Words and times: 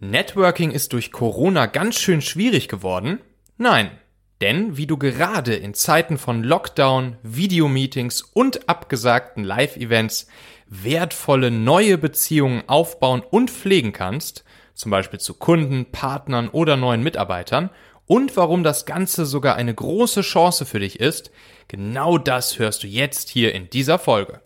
Networking 0.00 0.70
ist 0.70 0.92
durch 0.92 1.10
Corona 1.10 1.66
ganz 1.66 1.98
schön 1.98 2.20
schwierig 2.20 2.68
geworden? 2.68 3.18
Nein. 3.56 3.90
Denn 4.40 4.76
wie 4.76 4.86
du 4.86 4.96
gerade 4.96 5.56
in 5.56 5.74
Zeiten 5.74 6.18
von 6.18 6.44
Lockdown, 6.44 7.16
Videomeetings 7.24 8.22
und 8.22 8.68
abgesagten 8.68 9.42
Live-Events 9.42 10.28
wertvolle 10.68 11.50
neue 11.50 11.98
Beziehungen 11.98 12.62
aufbauen 12.68 13.24
und 13.28 13.50
pflegen 13.50 13.92
kannst, 13.92 14.44
zum 14.74 14.92
Beispiel 14.92 15.18
zu 15.18 15.34
Kunden, 15.34 15.86
Partnern 15.90 16.48
oder 16.48 16.76
neuen 16.76 17.02
Mitarbeitern, 17.02 17.70
und 18.06 18.36
warum 18.36 18.62
das 18.62 18.86
Ganze 18.86 19.26
sogar 19.26 19.56
eine 19.56 19.74
große 19.74 20.20
Chance 20.20 20.64
für 20.64 20.78
dich 20.78 21.00
ist, 21.00 21.32
genau 21.66 22.16
das 22.16 22.60
hörst 22.60 22.84
du 22.84 22.86
jetzt 22.86 23.28
hier 23.28 23.52
in 23.52 23.68
dieser 23.68 23.98
Folge. 23.98 24.40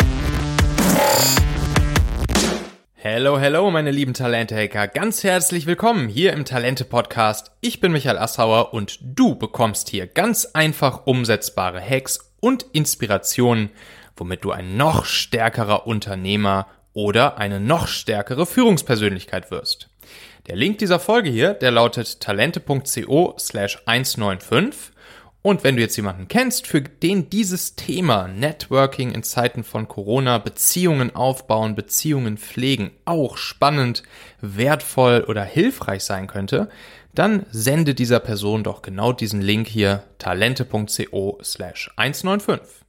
Hello, 3.04 3.36
hello, 3.36 3.68
meine 3.72 3.90
lieben 3.90 4.14
Talente-Hacker. 4.14 4.86
Ganz 4.86 5.24
herzlich 5.24 5.66
willkommen 5.66 6.06
hier 6.06 6.32
im 6.32 6.44
Talente-Podcast. 6.44 7.50
Ich 7.60 7.80
bin 7.80 7.90
Michael 7.90 8.16
Assauer 8.16 8.72
und 8.72 9.00
du 9.02 9.34
bekommst 9.34 9.88
hier 9.88 10.06
ganz 10.06 10.44
einfach 10.52 11.04
umsetzbare 11.04 11.80
Hacks 11.80 12.32
und 12.38 12.64
Inspirationen, 12.70 13.70
womit 14.16 14.44
du 14.44 14.52
ein 14.52 14.76
noch 14.76 15.04
stärkerer 15.04 15.88
Unternehmer 15.88 16.68
oder 16.92 17.38
eine 17.38 17.58
noch 17.58 17.88
stärkere 17.88 18.46
Führungspersönlichkeit 18.46 19.50
wirst. 19.50 19.88
Der 20.46 20.54
Link 20.54 20.78
dieser 20.78 21.00
Folge 21.00 21.28
hier, 21.28 21.54
der 21.54 21.72
lautet 21.72 22.20
talente.co 22.20 23.34
slash 23.36 23.82
195 23.84 24.92
und 25.42 25.64
wenn 25.64 25.74
du 25.74 25.82
jetzt 25.82 25.96
jemanden 25.96 26.28
kennst, 26.28 26.68
für 26.68 26.80
den 26.80 27.28
dieses 27.28 27.74
Thema 27.74 28.28
Networking 28.28 29.10
in 29.10 29.24
Zeiten 29.24 29.64
von 29.64 29.88
Corona, 29.88 30.38
Beziehungen 30.38 31.14
aufbauen, 31.16 31.74
Beziehungen 31.74 32.38
pflegen 32.38 32.92
auch 33.04 33.36
spannend, 33.36 34.04
wertvoll 34.40 35.24
oder 35.26 35.42
hilfreich 35.42 36.04
sein 36.04 36.28
könnte, 36.28 36.68
dann 37.14 37.44
sende 37.50 37.94
dieser 37.94 38.20
Person 38.20 38.62
doch 38.62 38.82
genau 38.82 39.12
diesen 39.12 39.42
Link 39.42 39.66
hier 39.66 40.04
talente.co 40.18 41.38
slash 41.42 41.90
195. 41.96 42.81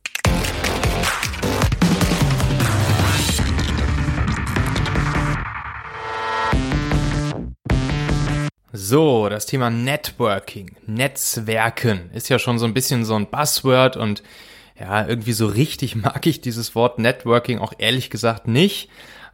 So, 8.76 9.30
das 9.30 9.46
Thema 9.46 9.70
Networking, 9.70 10.76
Netzwerken 10.88 12.10
ist 12.12 12.28
ja 12.30 12.40
schon 12.40 12.58
so 12.58 12.66
ein 12.66 12.74
bisschen 12.74 13.06
so 13.06 13.14
ein 13.14 13.28
Buzzword 13.28 13.98
und 13.98 14.24
ja, 14.80 15.08
irgendwie 15.08 15.34
so 15.34 15.46
richtig 15.46 15.96
mag 16.04 16.26
ich 16.26 16.42
dieses 16.42 16.74
Wort 16.74 16.98
Networking 16.98 17.60
auch 17.60 17.74
ehrlich 17.78 18.10
gesagt 18.10 18.48
nicht. 18.48 18.90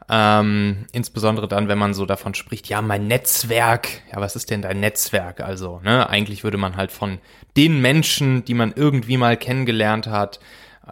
Ähm, 0.09 0.87
insbesondere 0.91 1.47
dann, 1.47 1.69
wenn 1.69 1.77
man 1.77 1.93
so 1.93 2.05
davon 2.05 2.33
spricht, 2.33 2.67
ja, 2.67 2.81
mein 2.81 3.07
Netzwerk, 3.07 3.87
ja, 4.11 4.19
was 4.19 4.35
ist 4.35 4.49
denn 4.49 4.61
dein 4.61 4.81
Netzwerk? 4.81 5.39
Also, 5.39 5.79
ne, 5.85 6.09
eigentlich 6.09 6.43
würde 6.43 6.57
man 6.57 6.75
halt 6.75 6.91
von 6.91 7.19
den 7.55 7.79
Menschen, 7.79 8.43
die 8.43 8.55
man 8.55 8.73
irgendwie 8.75 9.15
mal 9.15 9.37
kennengelernt 9.37 10.07
hat, 10.07 10.41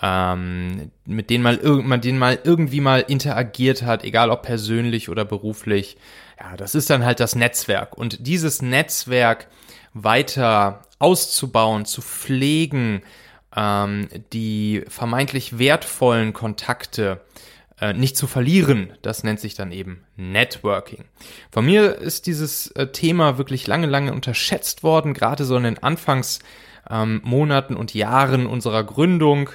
ähm, 0.02 0.92
mit 1.06 1.30
denen 1.30 1.44
mal, 1.44 1.58
mit 1.58 2.04
denen 2.04 2.20
mal 2.20 2.40
irgendwie 2.44 2.82
mal 2.82 3.00
interagiert 3.08 3.84
hat, 3.84 4.04
egal 4.04 4.30
ob 4.30 4.44
persönlich 4.44 5.10
oder 5.10 5.26
beruflich, 5.26 5.98
ja, 6.40 6.56
das 6.56 6.76
ist 6.76 6.90
dann 6.90 7.04
halt 7.04 7.20
das 7.20 7.36
Netzwerk. 7.36 7.98
Und 7.98 8.28
dieses 8.28 8.62
Netzwerk 8.62 9.48
weiter 9.94 10.82
auszubauen, 11.00 11.86
zu 11.86 12.02
pflegen, 12.02 13.02
ähm, 13.56 14.08
die 14.34 14.84
vermeintlich 14.88 15.58
wertvollen 15.58 16.34
Kontakte 16.34 17.22
äh, 17.80 17.94
nicht 17.94 18.18
zu 18.18 18.28
verlieren, 18.28 18.94
das 19.02 19.24
nennt 19.24 19.40
sich 19.40 19.56
dann 19.56 19.72
eben 19.72 20.04
Networking. 20.16 21.06
Von 21.52 21.66
mir 21.66 21.96
ist 21.96 22.26
dieses 22.26 22.68
äh, 22.72 22.88
Thema 22.88 23.38
wirklich 23.38 23.68
lange, 23.68 23.88
lange 23.88 24.14
unterschätzt 24.14 24.84
worden, 24.84 25.14
gerade 25.14 25.46
so 25.46 25.58
in 25.58 25.64
den 25.64 25.82
Anfangsmonaten 25.82 27.76
ähm, 27.76 27.80
und 27.80 27.94
Jahren 27.94 28.48
unserer 28.48 28.84
Gründung. 28.84 29.50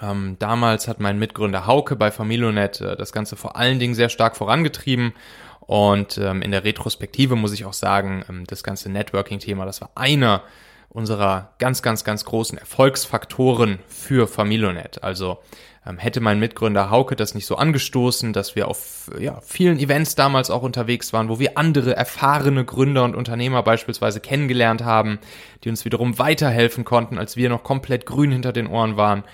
Ähm, 0.00 0.36
damals 0.38 0.88
hat 0.88 1.00
mein 1.00 1.18
Mitgründer 1.18 1.66
Hauke 1.66 1.96
bei 1.96 2.10
Familionet 2.10 2.80
äh, 2.80 2.96
das 2.96 3.12
Ganze 3.12 3.36
vor 3.36 3.56
allen 3.56 3.78
Dingen 3.78 3.94
sehr 3.94 4.08
stark 4.08 4.36
vorangetrieben 4.36 5.12
und 5.60 6.18
ähm, 6.18 6.42
in 6.42 6.50
der 6.50 6.64
Retrospektive 6.64 7.36
muss 7.36 7.52
ich 7.52 7.64
auch 7.64 7.72
sagen, 7.72 8.24
ähm, 8.28 8.44
das 8.46 8.62
ganze 8.62 8.90
Networking-Thema, 8.90 9.64
das 9.64 9.80
war 9.80 9.90
einer 9.94 10.42
unserer 10.88 11.52
ganz, 11.58 11.82
ganz, 11.82 12.04
ganz 12.04 12.24
großen 12.24 12.58
Erfolgsfaktoren 12.58 13.78
für 13.86 14.28
Familionet. 14.28 15.02
Also 15.02 15.38
ähm, 15.86 15.98
hätte 15.98 16.20
mein 16.20 16.38
Mitgründer 16.38 16.90
Hauke 16.90 17.16
das 17.16 17.34
nicht 17.34 17.46
so 17.46 17.56
angestoßen, 17.56 18.32
dass 18.32 18.56
wir 18.56 18.68
auf 18.68 19.10
ja, 19.18 19.40
vielen 19.40 19.78
Events 19.78 20.14
damals 20.14 20.50
auch 20.50 20.62
unterwegs 20.62 21.12
waren, 21.12 21.28
wo 21.28 21.38
wir 21.38 21.56
andere 21.56 21.96
erfahrene 21.96 22.64
Gründer 22.64 23.04
und 23.04 23.16
Unternehmer 23.16 23.62
beispielsweise 23.62 24.20
kennengelernt 24.20 24.84
haben, 24.84 25.20
die 25.64 25.70
uns 25.70 25.84
wiederum 25.84 26.18
weiterhelfen 26.18 26.84
konnten, 26.84 27.18
als 27.18 27.36
wir 27.36 27.48
noch 27.48 27.62
komplett 27.62 28.04
grün 28.04 28.32
hinter 28.32 28.52
den 28.52 28.66
Ohren 28.66 28.96
waren 28.96 29.24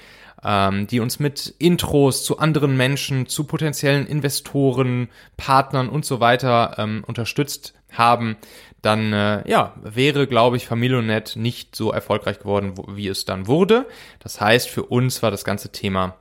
ähm, 0.44 0.86
die 0.86 1.00
uns 1.00 1.18
mit 1.18 1.54
Intros 1.58 2.24
zu 2.24 2.38
anderen 2.38 2.76
Menschen, 2.76 3.26
zu 3.26 3.44
potenziellen 3.44 4.06
Investoren, 4.06 5.08
Partnern 5.36 5.88
und 5.88 6.04
so 6.04 6.20
weiter 6.20 6.76
ähm, 6.78 7.04
unterstützt 7.06 7.74
haben, 7.92 8.36
dann 8.82 9.12
äh, 9.12 9.48
ja, 9.48 9.74
wäre, 9.82 10.26
glaube 10.26 10.56
ich, 10.56 10.66
Familionet 10.66 11.36
nicht 11.36 11.74
so 11.74 11.90
erfolgreich 11.90 12.38
geworden, 12.38 12.74
wie 12.88 13.08
es 13.08 13.24
dann 13.24 13.46
wurde. 13.46 13.86
Das 14.20 14.40
heißt, 14.40 14.68
für 14.68 14.84
uns 14.84 15.22
war 15.22 15.30
das 15.30 15.44
ganze 15.44 15.72
Thema 15.72 16.16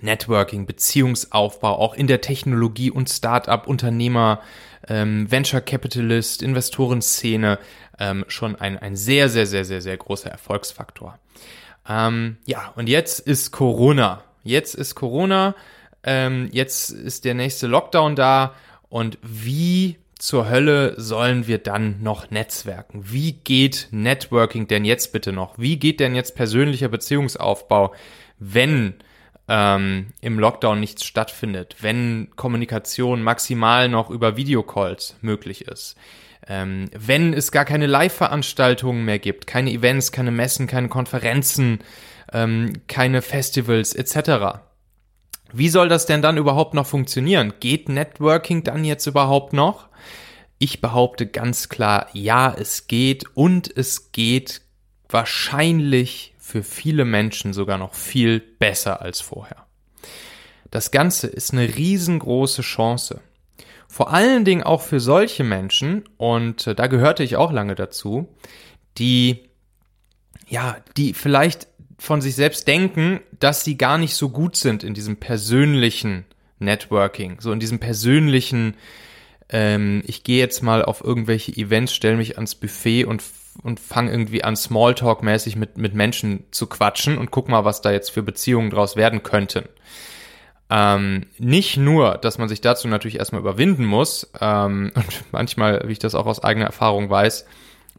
Networking, 0.00 0.66
Beziehungsaufbau, 0.66 1.78
auch 1.78 1.94
in 1.94 2.08
der 2.08 2.20
Technologie 2.20 2.90
und 2.90 3.08
Startup, 3.08 3.66
Unternehmer, 3.66 4.40
ähm, 4.88 5.30
Venture 5.30 5.60
Capitalist, 5.60 6.42
Investorenszene 6.42 7.58
ähm, 7.98 8.24
schon 8.26 8.56
ein, 8.56 8.76
ein 8.78 8.96
sehr, 8.96 9.28
sehr, 9.28 9.46
sehr, 9.46 9.64
sehr, 9.64 9.80
sehr 9.80 9.96
großer 9.96 10.30
Erfolgsfaktor. 10.30 11.18
Ähm, 11.88 12.38
ja, 12.46 12.72
und 12.76 12.88
jetzt 12.88 13.20
ist 13.20 13.50
Corona. 13.50 14.22
Jetzt 14.42 14.74
ist 14.74 14.94
Corona. 14.94 15.54
Ähm, 16.02 16.48
jetzt 16.52 16.90
ist 16.90 17.24
der 17.24 17.34
nächste 17.34 17.66
Lockdown 17.66 18.16
da. 18.16 18.54
Und 18.88 19.18
wie 19.22 19.96
zur 20.18 20.48
Hölle 20.48 20.94
sollen 21.00 21.46
wir 21.46 21.58
dann 21.58 22.02
noch 22.02 22.30
netzwerken? 22.30 23.04
Wie 23.10 23.32
geht 23.32 23.88
Networking 23.90 24.66
denn 24.68 24.84
jetzt 24.84 25.12
bitte 25.12 25.32
noch? 25.32 25.58
Wie 25.58 25.78
geht 25.78 26.00
denn 26.00 26.14
jetzt 26.14 26.34
persönlicher 26.34 26.88
Beziehungsaufbau, 26.88 27.94
wenn 28.38 28.94
ähm, 29.48 30.12
im 30.20 30.38
Lockdown 30.38 30.80
nichts 30.80 31.04
stattfindet, 31.04 31.76
wenn 31.80 32.30
Kommunikation 32.36 33.22
maximal 33.22 33.88
noch 33.88 34.10
über 34.10 34.36
Videocalls 34.36 35.16
möglich 35.20 35.66
ist? 35.66 35.96
Ähm, 36.46 36.90
wenn 36.96 37.32
es 37.32 37.52
gar 37.52 37.64
keine 37.64 37.86
Live-Veranstaltungen 37.86 39.04
mehr 39.04 39.18
gibt, 39.18 39.46
keine 39.46 39.70
Events, 39.70 40.12
keine 40.12 40.30
Messen, 40.30 40.66
keine 40.66 40.88
Konferenzen, 40.88 41.80
ähm, 42.32 42.72
keine 42.88 43.22
Festivals 43.22 43.94
etc. 43.94 44.60
Wie 45.52 45.68
soll 45.68 45.88
das 45.88 46.06
denn 46.06 46.22
dann 46.22 46.36
überhaupt 46.36 46.74
noch 46.74 46.86
funktionieren? 46.86 47.54
Geht 47.60 47.88
Networking 47.88 48.64
dann 48.64 48.84
jetzt 48.84 49.06
überhaupt 49.06 49.52
noch? 49.52 49.88
Ich 50.58 50.80
behaupte 50.80 51.26
ganz 51.26 51.68
klar, 51.68 52.08
ja, 52.12 52.52
es 52.52 52.86
geht 52.86 53.24
und 53.34 53.74
es 53.76 54.12
geht 54.12 54.62
wahrscheinlich 55.08 56.34
für 56.38 56.62
viele 56.62 57.04
Menschen 57.04 57.52
sogar 57.52 57.78
noch 57.78 57.94
viel 57.94 58.40
besser 58.40 59.00
als 59.00 59.20
vorher. 59.20 59.64
Das 60.70 60.90
Ganze 60.90 61.28
ist 61.28 61.52
eine 61.52 61.76
riesengroße 61.76 62.62
Chance. 62.62 63.20
Vor 63.94 64.12
allen 64.12 64.44
Dingen 64.44 64.64
auch 64.64 64.82
für 64.82 64.98
solche 64.98 65.44
Menschen, 65.44 66.02
und 66.16 66.66
äh, 66.66 66.74
da 66.74 66.88
gehörte 66.88 67.22
ich 67.22 67.36
auch 67.36 67.52
lange 67.52 67.76
dazu, 67.76 68.26
die, 68.98 69.44
ja, 70.48 70.78
die 70.96 71.14
vielleicht 71.14 71.68
von 72.00 72.20
sich 72.20 72.34
selbst 72.34 72.66
denken, 72.66 73.20
dass 73.38 73.62
sie 73.62 73.78
gar 73.78 73.96
nicht 73.98 74.16
so 74.16 74.30
gut 74.30 74.56
sind 74.56 74.82
in 74.82 74.94
diesem 74.94 75.18
persönlichen 75.18 76.24
Networking, 76.58 77.36
so 77.38 77.52
in 77.52 77.60
diesem 77.60 77.78
persönlichen, 77.78 78.74
ähm, 79.48 80.02
ich 80.08 80.24
gehe 80.24 80.40
jetzt 80.40 80.60
mal 80.64 80.84
auf 80.84 81.04
irgendwelche 81.04 81.52
Events, 81.52 81.94
stelle 81.94 82.16
mich 82.16 82.34
ans 82.34 82.56
Buffet 82.56 83.04
und 83.04 83.22
und 83.62 83.78
fange 83.78 84.10
irgendwie 84.10 84.42
an 84.42 84.56
Smalltalk-mäßig 84.56 85.54
mit, 85.54 85.78
mit 85.78 85.94
Menschen 85.94 86.42
zu 86.50 86.66
quatschen 86.66 87.16
und 87.16 87.30
guck 87.30 87.48
mal, 87.48 87.64
was 87.64 87.80
da 87.80 87.92
jetzt 87.92 88.10
für 88.10 88.24
Beziehungen 88.24 88.70
draus 88.70 88.96
werden 88.96 89.22
könnten. 89.22 89.68
Ähm, 90.70 91.26
nicht 91.38 91.76
nur, 91.76 92.16
dass 92.16 92.38
man 92.38 92.48
sich 92.48 92.60
dazu 92.60 92.88
natürlich 92.88 93.18
erstmal 93.18 93.42
überwinden 93.42 93.84
muss 93.84 94.30
ähm, 94.40 94.92
und 94.94 95.24
manchmal, 95.32 95.82
wie 95.86 95.92
ich 95.92 95.98
das 95.98 96.14
auch 96.14 96.26
aus 96.26 96.42
eigener 96.42 96.66
Erfahrung 96.66 97.10
weiß, 97.10 97.46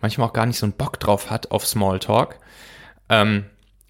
manchmal 0.01 0.27
auch 0.27 0.33
gar 0.33 0.45
nicht 0.45 0.57
so 0.57 0.65
einen 0.65 0.73
Bock 0.73 0.99
drauf 0.99 1.29
hat 1.29 1.51
auf 1.51 1.65
Smalltalk, 1.65 2.39
ähm, 3.09 3.45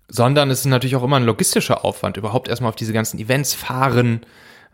sondern 0.07 0.51
es 0.51 0.59
ist 0.59 0.65
natürlich 0.65 0.95
auch 0.95 1.03
immer 1.03 1.17
ein 1.17 1.25
logistischer 1.25 1.83
Aufwand, 1.85 2.17
überhaupt 2.17 2.47
erstmal 2.47 2.69
auf 2.69 2.75
diese 2.75 2.93
ganzen 2.93 3.17
Events 3.17 3.53
fahren, 3.53 4.25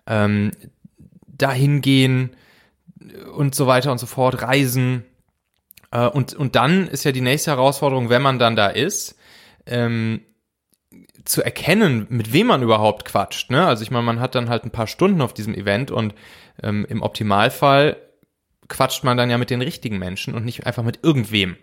ähm, 0.08 0.52
dahin 1.28 1.82
gehen 1.82 2.36
und 3.36 3.56
so 3.56 3.68
weiter 3.68 3.92
und 3.92 3.98
so 3.98 4.08
fort, 4.08 4.42
reisen. 4.42 5.06
Äh, 5.92 6.08
und, 6.08 6.34
und 6.34 6.56
dann 6.56 6.88
ist 6.88 7.04
ja 7.04 7.12
die 7.12 7.22
nächste 7.22 7.52
Herausforderung, 7.52 8.10
wenn 8.10 8.22
man 8.22 8.40
dann 8.40 8.56
da 8.56 8.68
ist, 8.68 9.16
ähm, 9.66 10.22
zu 11.26 11.44
erkennen, 11.44 12.08
mit 12.10 12.34
wem 12.34 12.48
man 12.48 12.64
überhaupt 12.64 13.06
quatscht. 13.06 13.52
Ne? 13.52 13.66
Also 13.66 13.84
ich 13.84 13.92
meine, 13.92 14.06
man 14.06 14.20
hat 14.20 14.36
dann 14.36 14.50
halt 14.50 14.64
ein 14.64 14.72
paar 14.72 14.88
Stunden 14.88 15.22
auf 15.22 15.34
diesem 15.34 15.54
Event 15.54 15.92
und 15.92 16.16
ähm, 16.64 16.86
im 16.90 17.02
Optimalfall 17.02 17.98
quatscht 18.68 19.04
man 19.04 19.18
dann 19.18 19.30
ja 19.30 19.38
mit 19.38 19.50
den 19.50 19.62
richtigen 19.62 20.00
Menschen 20.00 20.34
und 20.34 20.46
nicht 20.46 20.66
einfach 20.66 20.84
mit 20.84 21.00
irgendwem. 21.04 21.58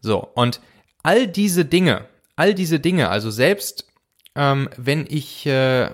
So, 0.00 0.18
und 0.18 0.60
all 1.02 1.26
diese 1.26 1.64
Dinge, 1.64 2.06
all 2.36 2.54
diese 2.54 2.80
Dinge, 2.80 3.08
also 3.08 3.30
selbst 3.30 3.88
ähm, 4.34 4.68
wenn 4.76 5.06
ich, 5.08 5.46
äh, 5.46 5.90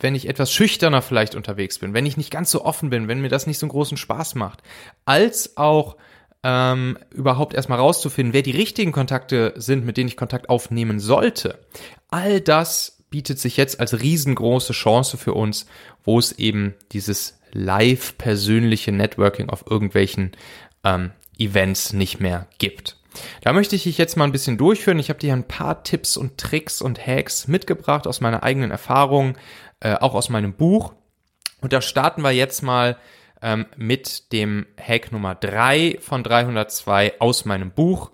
wenn 0.00 0.14
ich 0.14 0.28
etwas 0.28 0.52
schüchterner 0.52 1.02
vielleicht 1.02 1.34
unterwegs 1.34 1.78
bin, 1.78 1.94
wenn 1.94 2.06
ich 2.06 2.16
nicht 2.16 2.30
ganz 2.30 2.50
so 2.50 2.64
offen 2.64 2.90
bin, 2.90 3.08
wenn 3.08 3.20
mir 3.20 3.28
das 3.28 3.46
nicht 3.46 3.58
so 3.58 3.66
einen 3.66 3.70
großen 3.70 3.96
Spaß 3.96 4.34
macht, 4.34 4.62
als 5.04 5.56
auch 5.56 5.96
ähm, 6.48 6.96
überhaupt 7.10 7.52
erstmal 7.52 7.78
rauszufinden, 7.78 8.32
wer 8.32 8.40
die 8.40 8.52
richtigen 8.52 8.90
Kontakte 8.90 9.52
sind, 9.56 9.84
mit 9.84 9.98
denen 9.98 10.08
ich 10.08 10.16
Kontakt 10.16 10.48
aufnehmen 10.48 10.98
sollte. 10.98 11.58
All 12.08 12.40
das 12.40 13.04
bietet 13.10 13.38
sich 13.38 13.58
jetzt 13.58 13.80
als 13.80 14.00
riesengroße 14.00 14.72
Chance 14.72 15.18
für 15.18 15.34
uns, 15.34 15.66
wo 16.04 16.18
es 16.18 16.32
eben 16.32 16.74
dieses 16.92 17.38
live 17.52 18.16
persönliche 18.16 18.92
Networking 18.92 19.50
auf 19.50 19.66
irgendwelchen 19.68 20.32
ähm, 20.84 21.10
Events 21.38 21.92
nicht 21.92 22.18
mehr 22.18 22.46
gibt. 22.56 22.96
Da 23.42 23.52
möchte 23.52 23.76
ich 23.76 23.82
dich 23.82 23.98
jetzt 23.98 24.16
mal 24.16 24.24
ein 24.24 24.32
bisschen 24.32 24.56
durchführen. 24.56 24.98
Ich 24.98 25.10
habe 25.10 25.18
dir 25.18 25.34
ein 25.34 25.48
paar 25.48 25.82
Tipps 25.82 26.16
und 26.16 26.38
Tricks 26.38 26.80
und 26.80 27.06
Hacks 27.06 27.46
mitgebracht 27.46 28.06
aus 28.06 28.22
meiner 28.22 28.42
eigenen 28.42 28.70
Erfahrung, 28.70 29.36
äh, 29.80 29.94
auch 29.96 30.14
aus 30.14 30.30
meinem 30.30 30.54
Buch. 30.54 30.94
Und 31.60 31.74
da 31.74 31.82
starten 31.82 32.22
wir 32.22 32.30
jetzt 32.30 32.62
mal 32.62 32.96
ähm, 33.42 33.66
mit 33.76 34.32
dem 34.32 34.66
Hack 34.80 35.12
Nummer 35.12 35.34
3 35.34 35.98
von 36.00 36.22
302 36.22 37.20
aus 37.20 37.44
meinem 37.44 37.70
Buch. 37.70 38.10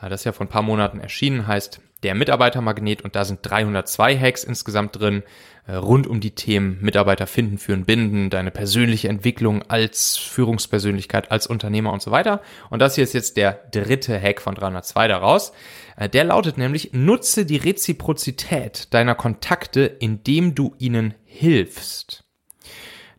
Äh, 0.00 0.08
das 0.08 0.24
ja 0.24 0.32
vor 0.32 0.46
ein 0.46 0.50
paar 0.50 0.62
Monaten 0.62 1.00
erschienen 1.00 1.46
heißt 1.46 1.80
der 2.02 2.14
Mitarbeitermagnet 2.14 3.02
und 3.02 3.16
da 3.16 3.24
sind 3.24 3.40
302 3.42 4.18
Hacks 4.18 4.44
insgesamt 4.44 4.98
drin, 4.98 5.22
äh, 5.66 5.74
rund 5.74 6.06
um 6.06 6.20
die 6.20 6.30
Themen 6.30 6.78
Mitarbeiter 6.80 7.26
finden, 7.26 7.58
führen, 7.58 7.84
binden, 7.84 8.30
deine 8.30 8.50
persönliche 8.50 9.08
Entwicklung 9.08 9.62
als 9.68 10.16
Führungspersönlichkeit, 10.16 11.30
als 11.30 11.46
Unternehmer 11.46 11.92
und 11.92 12.00
so 12.00 12.10
weiter. 12.10 12.40
Und 12.70 12.80
das 12.80 12.94
hier 12.94 13.04
ist 13.04 13.14
jetzt 13.14 13.36
der 13.36 13.52
dritte 13.72 14.20
Hack 14.20 14.40
von 14.40 14.54
302 14.54 15.08
daraus. 15.08 15.52
Äh, 15.96 16.08
der 16.08 16.24
lautet 16.24 16.56
nämlich, 16.56 16.92
nutze 16.92 17.44
die 17.44 17.56
Reziprozität 17.56 18.94
deiner 18.94 19.14
Kontakte, 19.14 19.82
indem 19.82 20.54
du 20.54 20.74
ihnen 20.78 21.14
hilfst. 21.24 22.27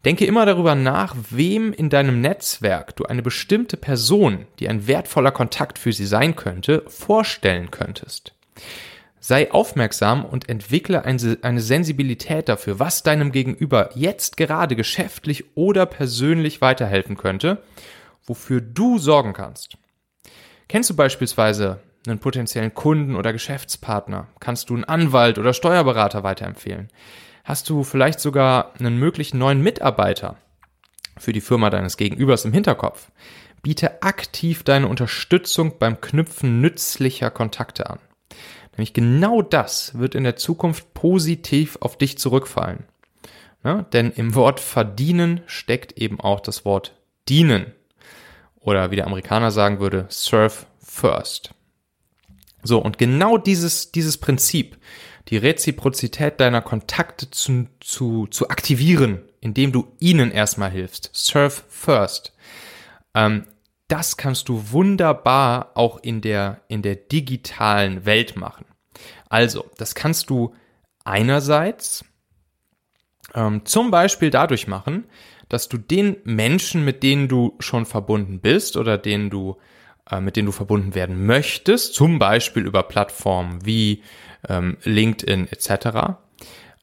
Denke 0.05 0.25
immer 0.25 0.45
darüber 0.45 0.75
nach, 0.75 1.15
wem 1.29 1.73
in 1.73 1.89
deinem 1.89 2.21
Netzwerk 2.21 2.95
du 2.95 3.05
eine 3.05 3.21
bestimmte 3.21 3.75
Person, 3.75 4.47
die 4.59 4.69
ein 4.69 4.87
wertvoller 4.87 5.31
Kontakt 5.31 5.77
für 5.77 5.91
sie 5.91 6.05
sein 6.05 6.37
könnte, 6.37 6.83
vorstellen 6.87 7.69
könntest. 7.69 8.33
Sei 9.19 9.51
aufmerksam 9.51 10.23
und 10.23 10.47
entwickle 10.47 11.03
eine 11.03 11.59
Sensibilität 11.61 12.47
dafür, 12.47 12.79
was 12.79 13.03
deinem 13.03 13.33
Gegenüber 13.33 13.89
jetzt 13.93 14.37
gerade 14.37 14.77
geschäftlich 14.77 15.43
oder 15.55 15.85
persönlich 15.85 16.61
weiterhelfen 16.61 17.17
könnte, 17.17 17.61
wofür 18.25 18.61
du 18.61 18.97
sorgen 18.97 19.33
kannst. 19.33 19.77
Kennst 20.69 20.89
du 20.89 20.95
beispielsweise 20.95 21.81
einen 22.07 22.19
potenziellen 22.19 22.73
Kunden 22.73 23.17
oder 23.17 23.33
Geschäftspartner? 23.33 24.27
Kannst 24.39 24.69
du 24.69 24.75
einen 24.75 24.85
Anwalt 24.85 25.37
oder 25.37 25.53
Steuerberater 25.53 26.23
weiterempfehlen? 26.23 26.89
Hast 27.49 27.67
du 27.67 27.83
vielleicht 27.83 28.19
sogar 28.19 28.75
einen 28.79 28.99
möglichen 28.99 29.39
neuen 29.39 29.63
Mitarbeiter 29.63 30.35
für 31.17 31.33
die 31.33 31.41
Firma 31.41 31.71
deines 31.71 31.97
Gegenübers 31.97 32.45
im 32.45 32.53
Hinterkopf? 32.53 33.09
Biete 33.63 34.03
aktiv 34.03 34.61
deine 34.61 34.87
Unterstützung 34.87 35.79
beim 35.79 35.99
Knüpfen 35.99 36.61
nützlicher 36.61 37.31
Kontakte 37.31 37.89
an. 37.89 37.97
Nämlich 38.73 38.93
genau 38.93 39.41
das 39.41 39.97
wird 39.97 40.13
in 40.13 40.25
der 40.25 40.35
Zukunft 40.35 40.93
positiv 40.93 41.79
auf 41.81 41.97
dich 41.97 42.19
zurückfallen. 42.19 42.83
Ja, 43.63 43.81
denn 43.81 44.11
im 44.11 44.35
Wort 44.35 44.59
verdienen 44.59 45.41
steckt 45.47 45.93
eben 45.93 46.19
auch 46.19 46.41
das 46.41 46.65
Wort 46.65 46.99
dienen. 47.29 47.73
Oder 48.59 48.91
wie 48.91 48.95
der 48.95 49.07
Amerikaner 49.07 49.49
sagen 49.49 49.79
würde, 49.79 50.05
serve 50.09 50.67
first. 50.83 51.55
So, 52.61 52.77
und 52.79 52.99
genau 52.99 53.39
dieses, 53.39 53.91
dieses 53.91 54.19
Prinzip, 54.19 54.77
die 55.29 55.37
Reziprozität 55.37 56.39
deiner 56.39 56.61
Kontakte 56.61 57.29
zu, 57.29 57.67
zu, 57.79 58.27
zu 58.27 58.49
aktivieren, 58.49 59.21
indem 59.41 59.71
du 59.71 59.87
ihnen 59.99 60.31
erstmal 60.31 60.71
hilfst, 60.71 61.09
serve 61.13 61.61
first, 61.69 62.33
ähm, 63.13 63.45
das 63.87 64.17
kannst 64.17 64.49
du 64.49 64.71
wunderbar 64.71 65.71
auch 65.75 65.97
in 66.01 66.21
der, 66.21 66.61
in 66.67 66.81
der 66.81 66.95
digitalen 66.95 68.05
Welt 68.05 68.35
machen. 68.35 68.65
Also, 69.29 69.65
das 69.77 69.95
kannst 69.95 70.29
du 70.29 70.53
einerseits 71.03 72.05
ähm, 73.33 73.65
zum 73.65 73.89
Beispiel 73.91 74.29
dadurch 74.29 74.67
machen, 74.67 75.05
dass 75.47 75.69
du 75.69 75.77
den 75.77 76.17
Menschen, 76.23 76.85
mit 76.85 77.01
denen 77.01 77.27
du 77.27 77.55
schon 77.59 77.85
verbunden 77.85 78.39
bist 78.39 78.77
oder 78.77 78.97
denen 78.97 79.31
du, 79.31 79.57
äh, 80.09 80.21
mit 80.21 80.35
denen 80.35 80.45
du 80.45 80.51
verbunden 80.51 80.93
werden 80.93 81.25
möchtest, 81.25 81.95
zum 81.95 82.19
Beispiel 82.19 82.65
über 82.65 82.83
Plattformen 82.83 83.65
wie 83.65 84.03
ähm, 84.47 84.77
LinkedIn 84.83 85.47
etc., 85.51 86.17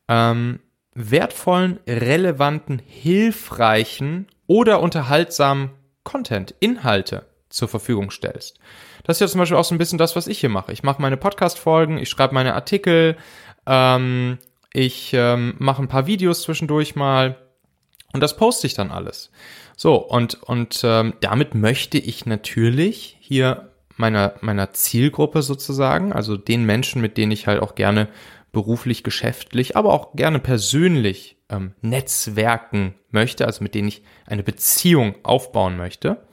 ähm, 0.09 0.61
wertvollen, 0.95 1.79
relevanten, 1.87 2.81
hilfreichen 2.85 4.27
oder 4.47 4.81
unterhaltsamen 4.81 5.71
Content, 6.05 6.55
Inhalte 6.61 7.27
zur 7.49 7.69
Verfügung 7.69 8.11
stellst. 8.11 8.59
Das 9.05 9.17
ist 9.17 9.21
ja 9.21 9.29
zum 9.29 9.41
Beispiel 9.41 9.57
auch 9.57 9.65
so 9.65 9.75
ein 9.75 9.79
bisschen 9.79 9.99
das, 9.99 10.17
was 10.17 10.27
ich 10.27 10.41
hier 10.41 10.49
mache. 10.49 10.73
Ich 10.73 10.83
mache 10.83 11.03
meine 11.03 11.17
Podcast-Folgen, 11.17 11.99
ich 11.99 12.09
schreibe 12.09 12.35
meine 12.35 12.55
Artikel, 12.55 13.17
ähm, 13.67 14.39
ich 14.73 15.13
ähm, 15.15 15.55
mache 15.59 15.83
ein 15.83 15.89
paar 15.89 16.07
Videos 16.07 16.43
zwischendurch 16.43 16.97
mal 16.97 17.37
und 18.13 18.21
das 18.21 18.37
poste 18.37 18.67
ich 18.67 18.75
dann 18.75 18.91
alles. 18.91 19.31
So, 19.77 19.97
und, 19.97 20.43
und 20.43 20.81
ähm, 20.85 21.15
damit 21.21 21.55
möchte 21.55 21.99
ich 21.99 22.27
natürlich 22.27 23.17
hier 23.21 23.71
meiner, 23.97 24.35
meiner 24.41 24.73
Zielgruppe 24.73 25.43
sozusagen, 25.43 26.13
also 26.13 26.37
den 26.37 26.65
Menschen, 26.65 27.03
mit 27.03 27.17
denen 27.17 27.33
ich 27.33 27.47
halt 27.47 27.61
auch 27.61 27.75
gerne 27.75 28.09
beruflich, 28.53 29.03
geschäftlich, 29.03 29.77
aber 29.77 29.93
auch 29.93 30.13
gerne 30.15 30.39
persönlich 30.39 31.37
ähm, 31.49 31.73
netzwerken 31.83 32.95
möchte, 33.11 33.47
also 33.47 33.63
mit 33.63 33.75
denen 33.75 33.89
ich 33.89 34.03
eine 34.27 34.43
Beziehung 34.43 35.15
aufbauen 35.23 35.77
möchte, 35.77 36.27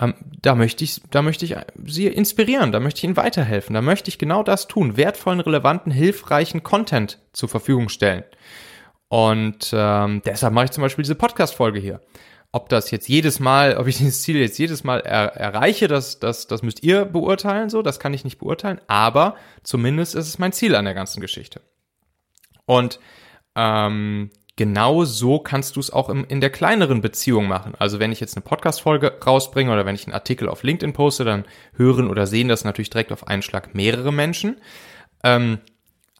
ähm, 0.00 0.14
da 0.40 0.54
möchte 0.54 0.84
ich, 0.84 1.02
da 1.10 1.22
möchte 1.22 1.44
ich 1.44 1.56
sie 1.84 2.06
inspirieren, 2.06 2.72
da 2.72 2.80
möchte 2.80 2.98
ich 2.98 3.04
ihnen 3.04 3.16
weiterhelfen, 3.16 3.74
da 3.74 3.82
möchte 3.82 4.08
ich 4.08 4.18
genau 4.18 4.42
das 4.42 4.66
tun, 4.66 4.96
wertvollen, 4.96 5.40
relevanten, 5.40 5.92
hilfreichen 5.92 6.62
Content 6.62 7.18
zur 7.32 7.48
Verfügung 7.48 7.88
stellen. 7.88 8.24
Und 9.08 9.72
ähm, 9.74 10.22
deshalb 10.24 10.54
mache 10.54 10.66
ich 10.66 10.70
zum 10.70 10.82
Beispiel 10.82 11.02
diese 11.02 11.14
Podcast-Folge 11.14 11.78
hier. 11.78 12.00
Ob 12.54 12.68
das 12.68 12.90
jetzt 12.90 13.08
jedes 13.08 13.40
Mal, 13.40 13.78
ob 13.78 13.86
ich 13.86 13.96
dieses 13.96 14.22
Ziel 14.22 14.36
jetzt 14.36 14.58
jedes 14.58 14.84
Mal 14.84 15.00
er, 15.00 15.34
erreiche, 15.36 15.88
das, 15.88 16.20
das, 16.20 16.46
das 16.46 16.62
müsst 16.62 16.82
ihr 16.82 17.06
beurteilen, 17.06 17.70
so, 17.70 17.80
das 17.80 17.98
kann 17.98 18.12
ich 18.12 18.24
nicht 18.24 18.38
beurteilen, 18.38 18.80
aber 18.88 19.36
zumindest 19.62 20.14
ist 20.14 20.28
es 20.28 20.38
mein 20.38 20.52
Ziel 20.52 20.74
an 20.74 20.84
der 20.84 20.94
ganzen 20.94 21.22
Geschichte. 21.22 21.62
Und 22.66 23.00
ähm, 23.56 24.30
genau 24.56 25.04
so 25.04 25.38
kannst 25.38 25.76
du 25.76 25.80
es 25.80 25.90
auch 25.90 26.08
im, 26.08 26.26
in 26.26 26.40
der 26.40 26.50
kleineren 26.50 27.00
Beziehung 27.00 27.48
machen. 27.48 27.74
Also 27.78 27.98
wenn 27.98 28.12
ich 28.12 28.20
jetzt 28.20 28.36
eine 28.36 28.44
Podcast-Folge 28.44 29.18
rausbringe 29.26 29.72
oder 29.72 29.86
wenn 29.86 29.94
ich 29.94 30.06
einen 30.06 30.14
Artikel 30.14 30.48
auf 30.48 30.62
LinkedIn 30.62 30.92
poste, 30.92 31.24
dann 31.24 31.44
hören 31.74 32.08
oder 32.08 32.26
sehen 32.26 32.48
das 32.48 32.64
natürlich 32.64 32.90
direkt 32.90 33.12
auf 33.12 33.28
einen 33.28 33.42
Schlag 33.42 33.74
mehrere 33.74 34.12
Menschen. 34.12 34.60
Ähm, 35.24 35.58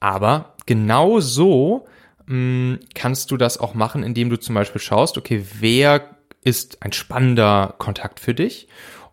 aber 0.00 0.56
genau 0.66 1.20
so 1.20 1.86
mh, 2.26 2.34
mm, 2.34 2.80
kannst 2.94 3.30
du 3.30 3.36
das 3.36 3.58
auch 3.58 3.74
machen, 3.74 4.02
indem 4.02 4.30
du 4.30 4.36
zum 4.38 4.54
Beispiel 4.54 4.80
schaust, 4.80 5.18
okay, 5.18 5.44
wer 5.60 6.16
ist 6.42 6.82
ein 6.82 6.92
spannender 6.92 7.74
Kontakt 7.78 8.20
für 8.20 8.34
dich? 8.34 8.68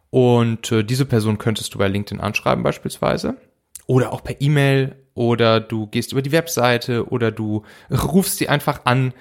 Und 0.10 0.72
äh, 0.72 0.84
diese 0.84 1.06
Person 1.06 1.38
könntest 1.38 1.74
du 1.74 1.78
bei 1.78 1.88
LinkedIn 1.88 2.22
anschreiben 2.22 2.64
beispielsweise. 2.64 3.38
Oder 3.86 4.12
auch 4.12 4.24
per 4.24 4.42
E-Mail 4.42 4.96
oder 5.14 5.60
du 5.60 5.88
gehst 5.88 6.12
über 6.12 6.22
die 6.22 6.32
Webseite 6.32 7.10
oder 7.10 7.32
du 7.32 7.64
rufst 7.92 8.38
sie 8.38 8.50
einfach 8.50 8.86
an 8.86 9.14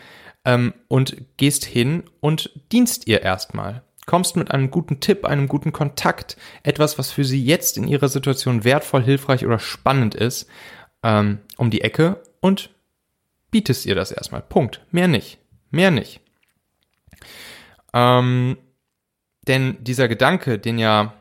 ähm, 0.45 0.73
und 0.89 1.17
gehst 1.37 1.65
hin 1.65 2.05
und 2.21 2.51
dienst 2.73 3.07
ihr 3.07 3.23
erstmal. 3.23 3.83
Kommst 4.07 4.37
mit 4.37 4.51
einem 4.51 4.71
guten 4.71 5.01
Tipp, 5.01 5.27
einem 5.27 5.49
guten 5.49 5.73
Kontakt, 5.73 6.39
etwas, 6.63 6.99
was 6.99 7.11
für 7.11 7.25
sie 7.25 7.45
jetzt 7.45 7.77
in 7.77 7.87
ihrer 7.87 8.09
Situation 8.09 8.65
wertvoll, 8.65 9.03
hilfreich 9.03 9.45
oder 9.45 9.59
spannend 9.59 10.15
ist, 10.15 10.49
ähm, 11.03 11.41
um 11.59 11.71
die 11.71 11.83
Ecke 11.83 12.23
und 12.41 12.71
bietest 13.51 13.85
ihr 13.85 13.95
das 13.95 14.13
erstmal. 14.13 14.41
Punkt. 14.41 14.81
Mehr 14.91 15.09
nicht. 15.09 15.39
Mehr 15.71 15.91
nicht. 15.91 16.21
Ähm, 17.93 18.59
denn 19.47 19.79
dieser 19.83 20.09
Gedanke, 20.09 20.59
den 20.59 20.79
ja 20.79 21.15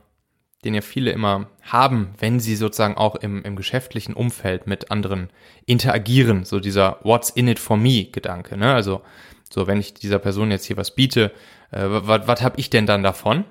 den 0.65 0.73
ja 0.73 0.81
viele 0.81 1.11
immer 1.11 1.49
haben, 1.61 2.13
wenn 2.19 2.39
sie 2.39 2.55
sozusagen 2.55 2.97
auch 2.97 3.15
im, 3.15 3.43
im 3.43 3.55
geschäftlichen 3.55 4.13
Umfeld 4.13 4.67
mit 4.67 4.91
anderen 4.91 5.29
interagieren, 5.65 6.45
so 6.45 6.59
dieser 6.59 6.99
What's 7.03 7.29
in 7.29 7.47
it 7.47 7.59
for 7.59 7.77
me 7.77 8.05
Gedanke, 8.05 8.57
ne? 8.57 8.73
Also 8.73 9.01
so, 9.49 9.67
wenn 9.67 9.79
ich 9.79 9.93
dieser 9.93 10.19
Person 10.19 10.51
jetzt 10.51 10.65
hier 10.65 10.77
was 10.77 10.93
biete, 10.93 11.31
äh, 11.71 11.85
was, 11.87 12.41
habe 12.41 12.59
ich 12.59 12.69
denn 12.69 12.85
dann 12.85 13.03
davon? 13.03 13.45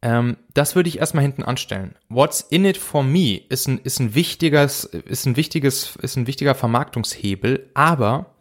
Ähm, 0.00 0.38
das 0.54 0.74
würde 0.74 0.88
ich 0.88 0.98
erstmal 0.98 1.22
hinten 1.22 1.44
anstellen. 1.44 1.94
What's 2.08 2.40
in 2.40 2.64
it 2.64 2.78
for 2.78 3.04
me 3.04 3.36
ist 3.48 3.68
ein, 3.68 3.78
ist 3.78 4.00
ein 4.00 4.14
wichtiges, 4.14 4.84
ist 4.84 5.26
ein 5.26 5.36
wichtiges, 5.36 5.94
ist 5.96 6.16
ein 6.16 6.26
wichtiger 6.26 6.54
Vermarktungshebel, 6.54 7.70
aber 7.74 8.31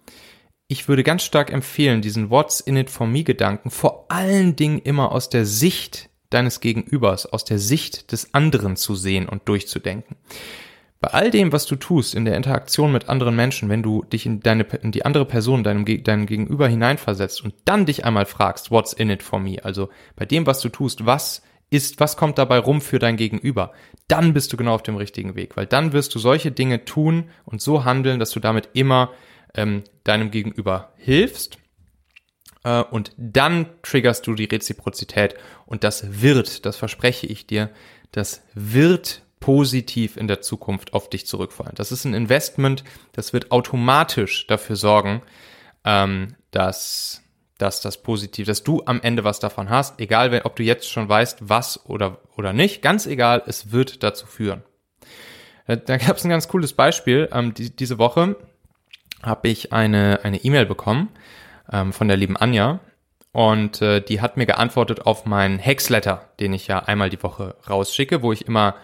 ich 0.71 0.87
würde 0.87 1.03
ganz 1.03 1.23
stark 1.23 1.51
empfehlen, 1.51 2.01
diesen 2.01 2.29
What's 2.29 2.61
in 2.61 2.77
it 2.77 2.89
for 2.89 3.05
me 3.05 3.25
Gedanken 3.25 3.71
vor 3.71 4.05
allen 4.07 4.55
Dingen 4.55 4.79
immer 4.79 5.11
aus 5.11 5.27
der 5.27 5.45
Sicht 5.45 6.09
deines 6.29 6.61
Gegenübers, 6.61 7.25
aus 7.25 7.43
der 7.43 7.59
Sicht 7.59 8.13
des 8.13 8.33
anderen 8.33 8.77
zu 8.77 8.95
sehen 8.95 9.27
und 9.27 9.49
durchzudenken. 9.49 10.15
Bei 11.01 11.09
all 11.09 11.29
dem, 11.29 11.51
was 11.51 11.65
du 11.65 11.75
tust 11.75 12.15
in 12.15 12.23
der 12.23 12.37
Interaktion 12.37 12.93
mit 12.93 13.09
anderen 13.09 13.35
Menschen, 13.35 13.67
wenn 13.67 13.83
du 13.83 14.03
dich 14.03 14.25
in, 14.25 14.39
deine, 14.39 14.63
in 14.81 14.93
die 14.93 15.03
andere 15.03 15.25
Person, 15.25 15.65
deinem, 15.65 15.83
deinem 16.03 16.25
Gegenüber 16.25 16.69
hineinversetzt 16.69 17.43
und 17.43 17.53
dann 17.65 17.85
dich 17.85 18.05
einmal 18.05 18.25
fragst, 18.25 18.71
what's 18.71 18.93
in 18.93 19.09
it 19.09 19.23
for 19.23 19.39
me? 19.39 19.57
Also 19.65 19.89
bei 20.15 20.25
dem, 20.25 20.45
was 20.45 20.61
du 20.61 20.69
tust, 20.69 21.05
was 21.05 21.41
ist, 21.69 21.99
was 21.99 22.15
kommt 22.15 22.37
dabei 22.37 22.59
rum 22.59 22.79
für 22.79 22.99
dein 22.99 23.17
Gegenüber? 23.17 23.73
Dann 24.07 24.33
bist 24.33 24.53
du 24.53 24.57
genau 24.57 24.75
auf 24.75 24.83
dem 24.83 24.95
richtigen 24.95 25.35
Weg, 25.35 25.57
weil 25.57 25.65
dann 25.65 25.91
wirst 25.91 26.15
du 26.15 26.19
solche 26.19 26.51
Dinge 26.51 26.85
tun 26.85 27.25
und 27.43 27.61
so 27.61 27.83
handeln, 27.83 28.19
dass 28.19 28.31
du 28.31 28.39
damit 28.39 28.69
immer 28.71 29.09
ähm, 29.55 29.83
deinem 30.03 30.31
Gegenüber 30.31 30.93
hilfst 30.97 31.57
äh, 32.63 32.83
und 32.83 33.11
dann 33.17 33.67
triggerst 33.81 34.25
du 34.27 34.33
die 34.33 34.45
Reziprozität 34.45 35.35
und 35.65 35.83
das 35.83 36.21
wird, 36.21 36.65
das 36.65 36.77
verspreche 36.77 37.27
ich 37.27 37.47
dir, 37.47 37.69
das 38.11 38.43
wird 38.53 39.23
positiv 39.39 40.17
in 40.17 40.27
der 40.27 40.41
Zukunft 40.41 40.93
auf 40.93 41.09
dich 41.09 41.25
zurückfallen. 41.25 41.73
Das 41.75 41.91
ist 41.91 42.05
ein 42.05 42.13
Investment, 42.13 42.83
das 43.13 43.33
wird 43.33 43.51
automatisch 43.51 44.47
dafür 44.47 44.75
sorgen, 44.75 45.21
ähm, 45.83 46.35
dass, 46.51 47.23
dass 47.57 47.81
das 47.81 48.01
positiv, 48.03 48.47
dass 48.47 48.63
du 48.63 48.83
am 48.85 49.01
Ende 49.01 49.23
was 49.23 49.39
davon 49.39 49.69
hast, 49.69 49.99
egal 49.99 50.41
ob 50.43 50.55
du 50.55 50.63
jetzt 50.63 50.89
schon 50.89 51.09
weißt, 51.09 51.39
was 51.41 51.85
oder, 51.87 52.19
oder 52.37 52.53
nicht, 52.53 52.81
ganz 52.81 53.07
egal, 53.07 53.43
es 53.47 53.71
wird 53.71 54.03
dazu 54.03 54.27
führen. 54.27 54.63
Da, 55.65 55.75
da 55.75 55.97
gab 55.97 56.17
es 56.17 56.23
ein 56.23 56.29
ganz 56.29 56.47
cooles 56.47 56.73
Beispiel 56.73 57.27
ähm, 57.31 57.53
die, 57.53 57.75
diese 57.75 57.97
Woche 57.97 58.35
habe 59.23 59.47
ich 59.49 59.73
eine 59.73 60.21
eine 60.23 60.43
E-Mail 60.43 60.65
bekommen 60.65 61.09
ähm, 61.71 61.93
von 61.93 62.07
der 62.07 62.17
lieben 62.17 62.37
Anja 62.37 62.79
und 63.31 63.81
äh, 63.81 64.01
die 64.01 64.21
hat 64.21 64.37
mir 64.37 64.45
geantwortet 64.45 65.05
auf 65.05 65.25
meinen 65.25 65.57
Hexletter, 65.59 66.29
den 66.39 66.53
ich 66.53 66.67
ja 66.67 66.79
einmal 66.79 67.09
die 67.09 67.21
Woche 67.23 67.55
rausschicke, 67.69 68.21
wo 68.21 68.33
ich 68.33 68.47
immer 68.47 68.75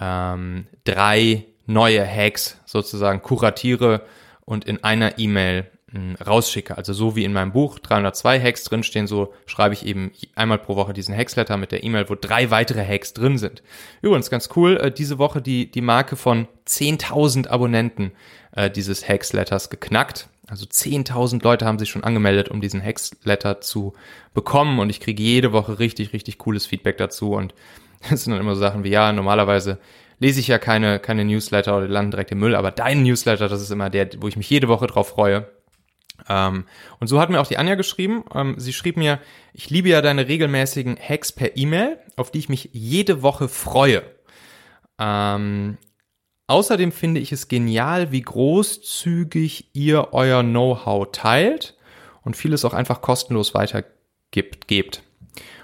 ähm, 0.00 0.66
drei 0.84 1.44
neue 1.66 2.06
Hacks 2.06 2.58
sozusagen 2.64 3.22
kuratiere 3.22 4.02
und 4.44 4.64
in 4.64 4.82
einer 4.82 5.18
E-Mail 5.18 5.70
hm, 5.92 6.16
rausschicke. 6.26 6.76
Also 6.76 6.92
so 6.94 7.14
wie 7.14 7.24
in 7.24 7.32
meinem 7.32 7.52
Buch 7.52 7.78
302 7.78 8.40
Hacks 8.40 8.64
drinstehen, 8.64 9.06
so 9.06 9.34
schreibe 9.46 9.74
ich 9.74 9.84
eben 9.84 10.12
einmal 10.34 10.58
pro 10.58 10.76
Woche 10.76 10.94
diesen 10.94 11.14
Hacksletter 11.14 11.56
mit 11.58 11.70
der 11.70 11.84
E-Mail, 11.84 12.08
wo 12.08 12.14
drei 12.14 12.50
weitere 12.50 12.84
Hacks 12.86 13.12
drin 13.12 13.38
sind. 13.38 13.62
Übrigens 14.00 14.30
ganz 14.30 14.48
cool, 14.56 14.78
äh, 14.78 14.90
diese 14.90 15.18
Woche 15.18 15.42
die, 15.42 15.70
die 15.70 15.82
Marke 15.82 16.16
von 16.16 16.48
10.000 16.66 17.48
Abonnenten 17.48 18.12
äh, 18.52 18.70
dieses 18.70 19.08
Hacksletters 19.08 19.70
geknackt. 19.70 20.28
Also 20.46 20.66
10.000 20.66 21.42
Leute 21.44 21.64
haben 21.64 21.78
sich 21.78 21.90
schon 21.90 22.02
angemeldet, 22.02 22.48
um 22.48 22.60
diesen 22.60 22.82
Hacksletter 22.82 23.60
zu 23.60 23.94
bekommen 24.34 24.80
und 24.80 24.90
ich 24.90 25.00
kriege 25.00 25.22
jede 25.22 25.52
Woche 25.52 25.78
richtig, 25.78 26.12
richtig 26.12 26.38
cooles 26.38 26.66
Feedback 26.66 26.98
dazu 26.98 27.34
und 27.34 27.54
es 28.10 28.24
sind 28.24 28.32
dann 28.32 28.40
immer 28.40 28.54
so 28.54 28.60
Sachen 28.60 28.82
wie, 28.82 28.90
ja, 28.90 29.12
normalerweise 29.12 29.78
lese 30.18 30.40
ich 30.40 30.48
ja 30.48 30.58
keine, 30.58 30.98
keine 30.98 31.24
Newsletter 31.24 31.76
oder 31.76 31.88
landen 31.88 32.10
direkt 32.10 32.32
im 32.32 32.38
Müll, 32.38 32.54
aber 32.54 32.70
dein 32.70 33.02
Newsletter, 33.02 33.48
das 33.48 33.62
ist 33.62 33.70
immer 33.70 33.90
der, 33.90 34.10
wo 34.18 34.28
ich 34.28 34.36
mich 34.36 34.50
jede 34.50 34.68
Woche 34.68 34.86
drauf 34.86 35.08
freue. 35.08 35.48
Ähm, 36.28 36.64
und 36.98 37.06
so 37.06 37.20
hat 37.20 37.30
mir 37.30 37.40
auch 37.40 37.46
die 37.46 37.56
Anja 37.56 37.74
geschrieben. 37.76 38.24
Ähm, 38.34 38.54
sie 38.58 38.72
schrieb 38.72 38.96
mir, 38.96 39.20
ich 39.54 39.70
liebe 39.70 39.88
ja 39.88 40.02
deine 40.02 40.28
regelmäßigen 40.28 40.98
Hacks 40.98 41.32
per 41.32 41.56
E-Mail, 41.56 41.98
auf 42.16 42.30
die 42.30 42.38
ich 42.38 42.48
mich 42.48 42.70
jede 42.72 43.22
Woche 43.22 43.48
freue. 43.48 44.02
Ähm, 44.98 45.78
Außerdem 46.50 46.90
finde 46.90 47.20
ich 47.20 47.30
es 47.30 47.46
genial, 47.46 48.10
wie 48.10 48.22
großzügig 48.22 49.68
ihr 49.72 50.08
euer 50.10 50.42
Know-how 50.42 51.06
teilt 51.12 51.76
und 52.22 52.36
vieles 52.36 52.64
auch 52.64 52.74
einfach 52.74 53.02
kostenlos 53.02 53.54
weitergibt. 53.54 54.66
Gebt. 54.66 55.02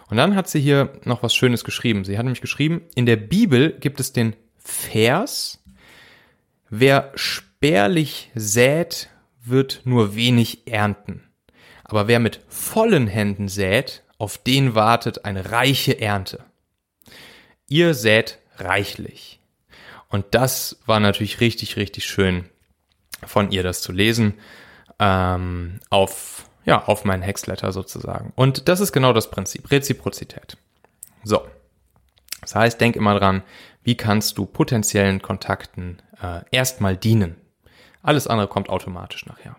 Und 0.08 0.16
dann 0.16 0.36
hat 0.36 0.48
sie 0.48 0.60
hier 0.60 0.92
noch 1.02 1.24
was 1.24 1.34
Schönes 1.34 1.64
geschrieben. 1.64 2.04
Sie 2.04 2.16
hat 2.16 2.24
nämlich 2.24 2.40
geschrieben, 2.40 2.82
in 2.94 3.04
der 3.04 3.16
Bibel 3.16 3.72
gibt 3.72 3.98
es 3.98 4.12
den 4.12 4.36
Vers, 4.58 5.60
wer 6.70 7.10
spärlich 7.16 8.30
sät, 8.36 9.08
wird 9.44 9.80
nur 9.82 10.14
wenig 10.14 10.68
ernten. 10.68 11.24
Aber 11.82 12.06
wer 12.06 12.20
mit 12.20 12.42
vollen 12.46 13.08
Händen 13.08 13.48
sät, 13.48 14.04
auf 14.18 14.38
den 14.38 14.76
wartet 14.76 15.24
eine 15.24 15.50
reiche 15.50 16.00
Ernte. 16.00 16.44
Ihr 17.66 17.94
sät 17.94 18.38
reichlich. 18.58 19.35
Und 20.08 20.26
das 20.30 20.78
war 20.86 21.00
natürlich 21.00 21.40
richtig, 21.40 21.76
richtig 21.76 22.04
schön 22.04 22.48
von 23.24 23.50
ihr, 23.50 23.62
das 23.62 23.82
zu 23.82 23.92
lesen, 23.92 24.34
ähm, 24.98 25.80
auf, 25.90 26.48
ja, 26.64 26.84
auf 26.84 27.04
meinen 27.04 27.22
Hexletter 27.22 27.72
sozusagen. 27.72 28.32
Und 28.36 28.68
das 28.68 28.80
ist 28.80 28.92
genau 28.92 29.12
das 29.12 29.30
Prinzip, 29.30 29.70
Reziprozität. 29.70 30.56
So. 31.24 31.46
Das 32.40 32.54
heißt, 32.54 32.80
denk 32.80 32.94
immer 32.94 33.18
dran, 33.18 33.42
wie 33.82 33.96
kannst 33.96 34.38
du 34.38 34.46
potenziellen 34.46 35.20
Kontakten 35.20 36.00
äh, 36.22 36.40
erstmal 36.50 36.96
dienen. 36.96 37.36
Alles 38.02 38.26
andere 38.26 38.48
kommt 38.48 38.68
automatisch 38.68 39.26
nachher. 39.26 39.56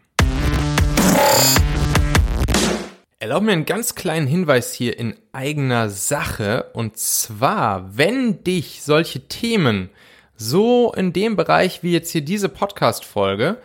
Erlaub 3.20 3.44
mir 3.44 3.52
einen 3.52 3.66
ganz 3.66 3.96
kleinen 3.96 4.28
Hinweis 4.28 4.74
hier 4.74 4.98
in 4.98 5.18
eigener 5.34 5.90
Sache. 5.90 6.70
Und 6.74 6.98
zwar, 6.98 7.98
wenn 7.98 8.44
dich 8.44 8.84
solche 8.84 9.28
Themen 9.28 9.90
so 10.38 10.94
in 10.94 11.14
dem 11.14 11.36
Bereich 11.36 11.84
wie 11.84 11.92
jetzt 11.92 12.12
hier 12.12 12.22
diese 12.22 12.48
Podcast-Folge 12.48 13.58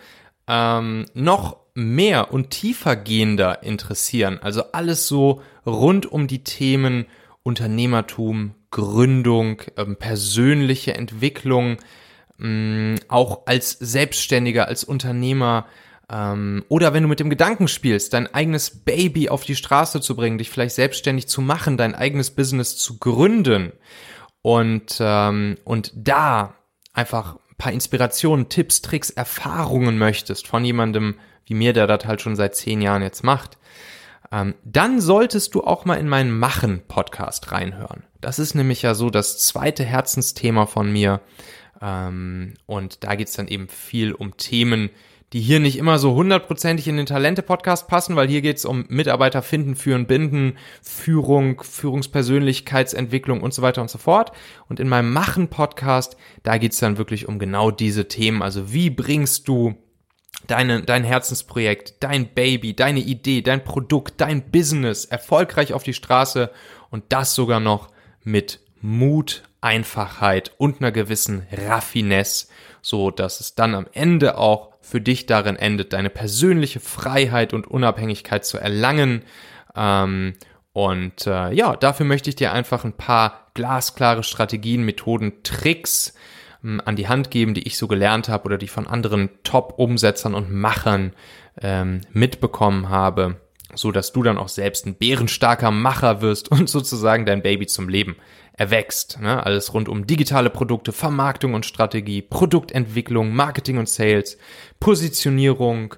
ähm, 0.48 1.06
noch 1.14 1.58
mehr 1.74 2.32
und 2.32 2.50
tiefer 2.50 2.96
gehender 2.96 3.62
interessieren. 3.62 4.38
Also 4.42 4.64
alles 4.72 5.06
so 5.06 5.42
rund 5.64 6.10
um 6.10 6.26
die 6.26 6.44
Themen 6.44 7.06
Unternehmertum, 7.42 8.54
Gründung, 8.70 9.62
ähm, 9.76 9.96
persönliche 9.96 10.94
Entwicklung, 10.94 11.78
ähm, 12.40 12.96
auch 13.08 13.46
als 13.46 13.72
Selbstständiger, 13.72 14.66
als 14.66 14.84
Unternehmer 14.84 15.66
ähm, 16.10 16.64
oder 16.68 16.92
wenn 16.94 17.02
du 17.02 17.08
mit 17.08 17.20
dem 17.20 17.30
Gedanken 17.30 17.68
spielst, 17.68 18.12
dein 18.12 18.32
eigenes 18.32 18.84
Baby 18.84 19.28
auf 19.28 19.44
die 19.44 19.56
Straße 19.56 20.00
zu 20.00 20.14
bringen, 20.14 20.38
dich 20.38 20.50
vielleicht 20.50 20.74
selbstständig 20.74 21.26
zu 21.26 21.40
machen, 21.40 21.76
dein 21.76 21.94
eigenes 21.94 22.30
Business 22.30 22.76
zu 22.76 22.98
gründen 22.98 23.72
und 24.42 24.98
ähm, 25.00 25.56
und 25.64 25.92
da 25.94 26.54
einfach 26.92 27.36
ein 27.50 27.56
paar 27.56 27.72
Inspirationen, 27.72 28.48
Tipps, 28.48 28.82
Tricks, 28.82 29.10
Erfahrungen 29.10 29.98
möchtest 29.98 30.46
von 30.46 30.64
jemandem 30.64 31.16
wie 31.46 31.54
mir, 31.54 31.72
der 31.72 31.86
das 31.86 32.04
halt 32.04 32.20
schon 32.20 32.36
seit 32.36 32.54
zehn 32.54 32.80
Jahren 32.80 33.02
jetzt 33.02 33.24
macht, 33.24 33.58
ähm, 34.30 34.54
dann 34.64 35.00
solltest 35.00 35.54
du 35.54 35.62
auch 35.62 35.84
mal 35.84 35.96
in 35.96 36.08
meinen 36.08 36.38
Machen-Podcast 36.38 37.52
reinhören. 37.52 38.04
Das 38.20 38.38
ist 38.38 38.54
nämlich 38.54 38.82
ja 38.82 38.94
so 38.94 39.10
das 39.10 39.38
zweite 39.38 39.84
Herzensthema 39.84 40.66
von 40.66 40.90
mir. 40.90 41.20
Ähm, 41.80 42.54
und 42.66 43.04
da 43.04 43.14
geht's 43.14 43.34
dann 43.34 43.48
eben 43.48 43.68
viel 43.68 44.12
um 44.12 44.36
Themen, 44.36 44.90
die 45.32 45.40
hier 45.40 45.60
nicht 45.60 45.78
immer 45.78 45.98
so 45.98 46.14
hundertprozentig 46.14 46.88
in 46.88 46.98
den 46.98 47.06
Talente-Podcast 47.06 47.88
passen, 47.88 48.16
weil 48.16 48.28
hier 48.28 48.42
geht's 48.42 48.64
um 48.64 48.84
Mitarbeiter 48.88 49.40
finden, 49.42 49.76
führen, 49.76 50.06
binden, 50.06 50.58
Führung, 50.82 51.62
Führungspersönlichkeitsentwicklung 51.62 53.40
und 53.40 53.54
so 53.54 53.62
weiter 53.62 53.80
und 53.80 53.90
so 53.90 53.98
fort. 53.98 54.32
Und 54.68 54.78
in 54.78 54.88
meinem 54.88 55.12
Machen-Podcast, 55.12 56.16
da 56.42 56.58
geht's 56.58 56.78
dann 56.78 56.98
wirklich 56.98 57.28
um 57.28 57.38
genau 57.38 57.70
diese 57.70 58.08
Themen. 58.08 58.42
Also 58.42 58.72
wie 58.72 58.90
bringst 58.90 59.48
du 59.48 59.74
deine, 60.46 60.82
dein 60.82 61.04
Herzensprojekt, 61.04 61.94
dein 62.00 62.28
Baby, 62.34 62.74
deine 62.74 63.00
Idee, 63.00 63.40
dein 63.40 63.64
Produkt, 63.64 64.20
dein 64.20 64.50
Business 64.50 65.06
erfolgreich 65.06 65.72
auf 65.72 65.82
die 65.82 65.94
Straße 65.94 66.50
und 66.90 67.04
das 67.08 67.34
sogar 67.34 67.60
noch 67.60 67.88
mit 68.22 68.60
Mut, 68.82 69.44
Einfachheit 69.62 70.52
und 70.58 70.80
einer 70.80 70.92
gewissen 70.92 71.46
Raffinesse, 71.52 72.48
so 72.82 73.10
dass 73.10 73.40
es 73.40 73.54
dann 73.54 73.74
am 73.74 73.86
Ende 73.92 74.36
auch 74.36 74.72
für 74.80 75.00
dich 75.00 75.26
darin 75.26 75.56
endet, 75.56 75.92
deine 75.92 76.10
persönliche 76.10 76.80
Freiheit 76.80 77.54
und 77.54 77.68
Unabhängigkeit 77.68 78.44
zu 78.44 78.58
erlangen. 78.58 79.22
Ähm, 79.74 80.34
und 80.72 81.26
äh, 81.26 81.52
ja, 81.52 81.76
dafür 81.76 82.04
möchte 82.04 82.28
ich 82.28 82.36
dir 82.36 82.52
einfach 82.52 82.84
ein 82.84 82.94
paar 82.94 83.50
glasklare 83.54 84.24
Strategien, 84.24 84.82
Methoden, 84.82 85.42
Tricks 85.44 86.14
ähm, 86.64 86.82
an 86.84 86.96
die 86.96 87.08
Hand 87.08 87.30
geben, 87.30 87.54
die 87.54 87.66
ich 87.66 87.78
so 87.78 87.86
gelernt 87.86 88.28
habe 88.28 88.44
oder 88.44 88.58
die 88.58 88.68
von 88.68 88.86
anderen 88.86 89.30
Top-Umsetzern 89.44 90.34
und 90.34 90.52
Machern 90.52 91.12
ähm, 91.60 92.00
mitbekommen 92.12 92.88
habe, 92.88 93.40
so 93.74 93.92
dass 93.92 94.12
du 94.12 94.22
dann 94.22 94.38
auch 94.38 94.48
selbst 94.48 94.86
ein 94.86 94.94
bärenstarker 94.94 95.70
Macher 95.70 96.20
wirst 96.22 96.48
und 96.50 96.68
sozusagen 96.68 97.24
dein 97.24 97.42
Baby 97.42 97.66
zum 97.66 97.88
Leben 97.88 98.16
erwächst. 98.54 99.20
Ne? 99.20 99.44
Alles 99.44 99.72
rund 99.74 99.88
um 99.88 100.06
digitale 100.06 100.50
Produkte, 100.50 100.92
Vermarktung 100.92 101.54
und 101.54 101.66
Strategie, 101.66 102.22
Produktentwicklung, 102.22 103.34
Marketing 103.34 103.78
und 103.78 103.88
Sales, 103.88 104.36
Positionierung, 104.80 105.94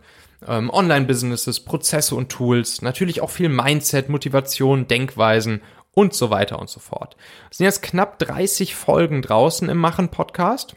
ähm, 0.46 0.70
Online-Businesses, 0.70 1.60
Prozesse 1.60 2.14
und 2.14 2.30
Tools, 2.30 2.82
natürlich 2.82 3.20
auch 3.20 3.30
viel 3.30 3.48
Mindset, 3.48 4.08
Motivation, 4.08 4.86
Denkweisen 4.86 5.62
und 5.92 6.14
so 6.14 6.30
weiter 6.30 6.58
und 6.58 6.68
so 6.68 6.80
fort. 6.80 7.16
Es 7.50 7.58
sind 7.58 7.64
jetzt 7.64 7.82
knapp 7.82 8.18
30 8.18 8.74
Folgen 8.74 9.22
draußen 9.22 9.68
im 9.68 9.78
Machen-Podcast. 9.78 10.76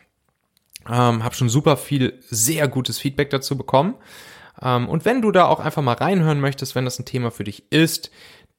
Ähm, 0.88 1.24
hab 1.24 1.36
schon 1.36 1.50
super 1.50 1.76
viel, 1.76 2.20
sehr 2.30 2.68
gutes 2.68 2.98
Feedback 2.98 3.30
dazu 3.30 3.58
bekommen. 3.58 3.96
Ähm, 4.62 4.88
und 4.88 5.06
wenn 5.06 5.22
du 5.22 5.32
da 5.32 5.46
auch 5.46 5.60
einfach 5.60 5.82
mal 5.82 5.94
reinhören 5.94 6.40
möchtest, 6.40 6.76
wenn 6.76 6.86
das 6.86 7.00
ein 7.00 7.06
Thema 7.06 7.32
für 7.32 7.44
dich 7.44 7.72
ist, 7.72 8.12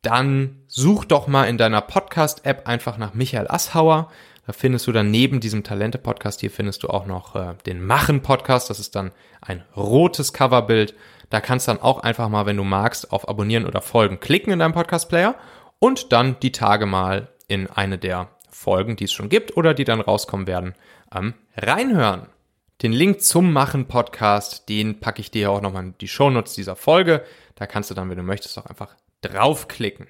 dann 0.03 0.63
such 0.67 1.05
doch 1.05 1.27
mal 1.27 1.45
in 1.45 1.59
deiner 1.59 1.81
Podcast-App 1.81 2.69
einfach 2.69 2.99
nach 2.99 3.15
Michael 3.15 3.49
Asshauer. 3.49 4.11
Da 4.47 4.53
findest 4.53 4.87
du 4.87 4.93
dann 4.93 5.11
neben 5.11 5.41
diesem 5.41 5.65
Talente-Podcast 5.65 6.41
hier 6.41 6.51
findest 6.51 6.83
du 6.83 6.89
auch 6.89 7.05
noch 7.07 7.35
äh, 7.35 7.55
den 7.67 7.85
Machen-Podcast. 7.85 8.71
Das 8.71 8.81
ist 8.81 8.95
dann 8.95 9.13
ein 9.41 9.63
rotes 9.77 10.33
Coverbild. 10.33 10.95
Da 11.31 11.41
kannst 11.41 11.69
du 11.69 11.73
dann 11.73 11.83
auch 11.83 12.01
einfach 12.01 12.29
mal, 12.29 12.47
wenn 12.47 12.57
du 12.57 12.65
magst, 12.65 13.13
auf 13.13 13.29
Abonnieren 13.29 13.67
oder 13.67 13.83
Folgen 13.83 14.21
klicken 14.21 14.53
in 14.53 14.61
deinem 14.61 14.73
Podcast-Player 14.73 15.35
und 15.79 16.13
dann 16.13 16.41
die 16.41 16.53
Tage 16.53 16.87
mal 16.87 17.29
in 17.47 17.67
eine 17.67 17.99
der 17.99 18.29
Folgen, 18.51 18.97
die 18.97 19.05
es 19.05 19.13
schon 19.13 19.29
gibt 19.29 19.57
oder 19.57 19.75
die 19.75 19.85
dann 19.85 20.01
rauskommen 20.01 20.47
werden, 20.47 20.75
ähm, 21.15 21.35
reinhören. 21.57 22.27
Den 22.83 22.93
Link 22.93 23.21
zum 23.23 23.53
Machen-Podcast, 23.53 24.69
den 24.69 25.01
packe 25.01 25.21
ich 25.21 25.31
dir 25.31 25.51
auch 25.51 25.61
nochmal 25.61 25.85
in 25.85 25.95
die 26.01 26.09
Shownotes 26.09 26.55
dieser 26.55 26.77
Folge. 26.77 27.25
Da 27.57 27.67
kannst 27.67 27.91
du 27.91 27.95
dann, 27.95 28.09
wenn 28.09 28.17
du 28.17 28.23
möchtest, 28.23 28.57
auch 28.57 28.67
einfach 28.67 28.95
draufklicken. 29.21 30.07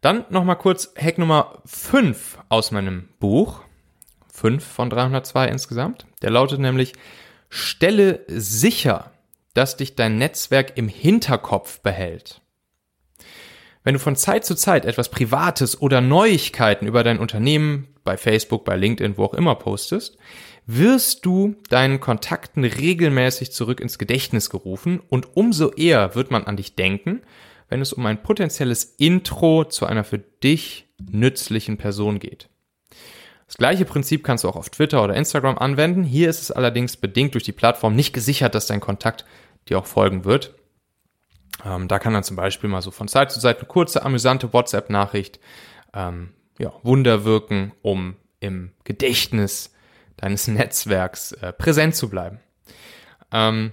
Dann 0.00 0.26
nochmal 0.28 0.58
kurz 0.58 0.92
Hack 1.00 1.16
Nummer 1.16 1.62
5 1.64 2.38
aus 2.50 2.72
meinem 2.72 3.08
Buch. 3.20 3.62
5 4.32 4.62
von 4.62 4.90
302 4.90 5.48
insgesamt. 5.48 6.06
Der 6.20 6.30
lautet 6.30 6.60
nämlich, 6.60 6.92
stelle 7.48 8.24
sicher, 8.28 9.12
dass 9.54 9.76
dich 9.76 9.94
dein 9.94 10.18
Netzwerk 10.18 10.76
im 10.76 10.88
Hinterkopf 10.88 11.80
behält. 11.80 12.42
Wenn 13.84 13.94
du 13.94 14.00
von 14.00 14.16
Zeit 14.16 14.44
zu 14.44 14.54
Zeit 14.54 14.84
etwas 14.84 15.10
Privates 15.10 15.80
oder 15.80 16.00
Neuigkeiten 16.00 16.86
über 16.86 17.04
dein 17.04 17.18
Unternehmen 17.18 17.88
bei 18.02 18.16
Facebook, 18.16 18.64
bei 18.64 18.76
LinkedIn, 18.76 19.16
wo 19.16 19.24
auch 19.24 19.34
immer 19.34 19.54
postest, 19.54 20.18
wirst 20.66 21.26
du 21.26 21.56
deinen 21.68 22.00
Kontakten 22.00 22.64
regelmäßig 22.64 23.52
zurück 23.52 23.80
ins 23.80 23.98
Gedächtnis 23.98 24.50
gerufen 24.50 25.00
und 25.08 25.36
umso 25.36 25.70
eher 25.70 26.14
wird 26.14 26.30
man 26.30 26.44
an 26.44 26.56
dich 26.56 26.74
denken, 26.74 27.22
wenn 27.68 27.80
es 27.80 27.92
um 27.92 28.06
ein 28.06 28.22
potenzielles 28.22 28.84
Intro 28.84 29.64
zu 29.64 29.86
einer 29.86 30.04
für 30.04 30.18
dich 30.18 30.86
nützlichen 31.10 31.76
Person 31.76 32.18
geht. 32.18 32.48
Das 33.46 33.56
gleiche 33.56 33.84
Prinzip 33.84 34.24
kannst 34.24 34.44
du 34.44 34.48
auch 34.48 34.56
auf 34.56 34.70
Twitter 34.70 35.04
oder 35.04 35.14
Instagram 35.14 35.58
anwenden. 35.58 36.02
Hier 36.02 36.30
ist 36.30 36.40
es 36.40 36.50
allerdings 36.50 36.96
bedingt 36.96 37.34
durch 37.34 37.44
die 37.44 37.52
Plattform 37.52 37.94
nicht 37.94 38.12
gesichert, 38.12 38.54
dass 38.54 38.66
dein 38.66 38.80
Kontakt 38.80 39.24
dir 39.68 39.78
auch 39.78 39.86
folgen 39.86 40.24
wird. 40.24 40.54
Ähm, 41.64 41.88
da 41.88 41.98
kann 41.98 42.14
dann 42.14 42.24
zum 42.24 42.36
Beispiel 42.36 42.70
mal 42.70 42.82
so 42.82 42.90
von 42.90 43.08
Zeit 43.08 43.30
zu 43.30 43.40
Zeit 43.40 43.58
eine 43.58 43.68
kurze, 43.68 44.02
amüsante 44.02 44.52
WhatsApp-Nachricht 44.52 45.40
ähm, 45.92 46.30
ja, 46.58 46.72
Wunder 46.82 47.24
wirken, 47.24 47.72
um 47.82 48.16
im 48.40 48.72
Gedächtnis 48.84 49.73
deines 50.16 50.48
Netzwerks 50.48 51.32
äh, 51.32 51.52
präsent 51.52 51.94
zu 51.94 52.08
bleiben. 52.08 52.40
Ähm, 53.32 53.72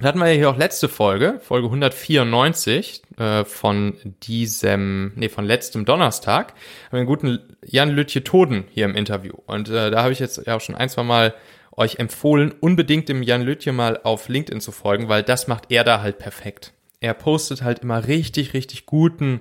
da 0.00 0.08
hatten 0.08 0.20
wir 0.20 0.28
ja 0.28 0.34
hier 0.34 0.50
auch 0.50 0.56
letzte 0.56 0.88
Folge, 0.88 1.40
Folge 1.42 1.66
194 1.66 3.02
äh, 3.16 3.44
von 3.44 3.96
diesem, 4.22 5.12
nee, 5.16 5.28
von 5.28 5.44
letztem 5.44 5.84
Donnerstag, 5.84 6.52
haben 6.52 6.92
wir 6.92 6.98
einen 6.98 7.06
guten 7.06 7.56
Jan 7.64 7.90
Lütje 7.90 8.22
Toden 8.22 8.64
hier 8.70 8.84
im 8.84 8.94
Interview. 8.94 9.34
Und 9.46 9.68
äh, 9.70 9.90
da 9.90 10.02
habe 10.02 10.12
ich 10.12 10.20
jetzt 10.20 10.46
ja 10.46 10.54
auch 10.54 10.60
schon 10.60 10.76
ein, 10.76 10.88
zwei 10.88 11.02
Mal 11.02 11.34
euch 11.72 11.98
empfohlen, 11.98 12.54
unbedingt 12.60 13.08
dem 13.08 13.24
Jan 13.24 13.42
Lütje 13.42 13.72
mal 13.72 14.00
auf 14.02 14.28
LinkedIn 14.28 14.60
zu 14.60 14.70
folgen, 14.70 15.08
weil 15.08 15.24
das 15.24 15.48
macht 15.48 15.64
er 15.70 15.82
da 15.82 16.00
halt 16.00 16.18
perfekt. 16.18 16.74
Er 17.00 17.14
postet 17.14 17.62
halt 17.62 17.80
immer 17.80 18.06
richtig, 18.06 18.54
richtig 18.54 18.86
guten 18.86 19.40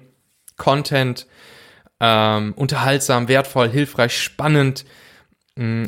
Content, 0.55 1.27
ähm, 2.00 2.53
unterhaltsam, 2.55 3.27
wertvoll, 3.27 3.69
hilfreich, 3.69 4.17
spannend. 4.19 4.86
Mm, 5.58 5.86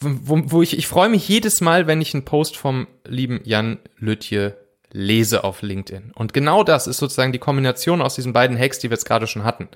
wo, 0.00 0.40
wo 0.44 0.62
ich, 0.62 0.78
ich 0.78 0.86
freue 0.86 1.08
mich 1.08 1.28
jedes 1.28 1.60
Mal, 1.60 1.86
wenn 1.86 2.00
ich 2.00 2.14
einen 2.14 2.24
Post 2.24 2.56
vom 2.56 2.86
lieben 3.06 3.40
Jan 3.44 3.78
Lütje 3.98 4.56
lese 4.90 5.44
auf 5.44 5.62
LinkedIn. 5.62 6.12
Und 6.14 6.32
genau 6.32 6.64
das 6.64 6.86
ist 6.86 6.98
sozusagen 6.98 7.32
die 7.32 7.38
Kombination 7.38 8.00
aus 8.00 8.14
diesen 8.14 8.32
beiden 8.32 8.58
Hacks, 8.58 8.78
die 8.78 8.88
wir 8.88 8.94
jetzt 8.94 9.04
gerade 9.04 9.26
schon 9.26 9.44
hatten. 9.44 9.68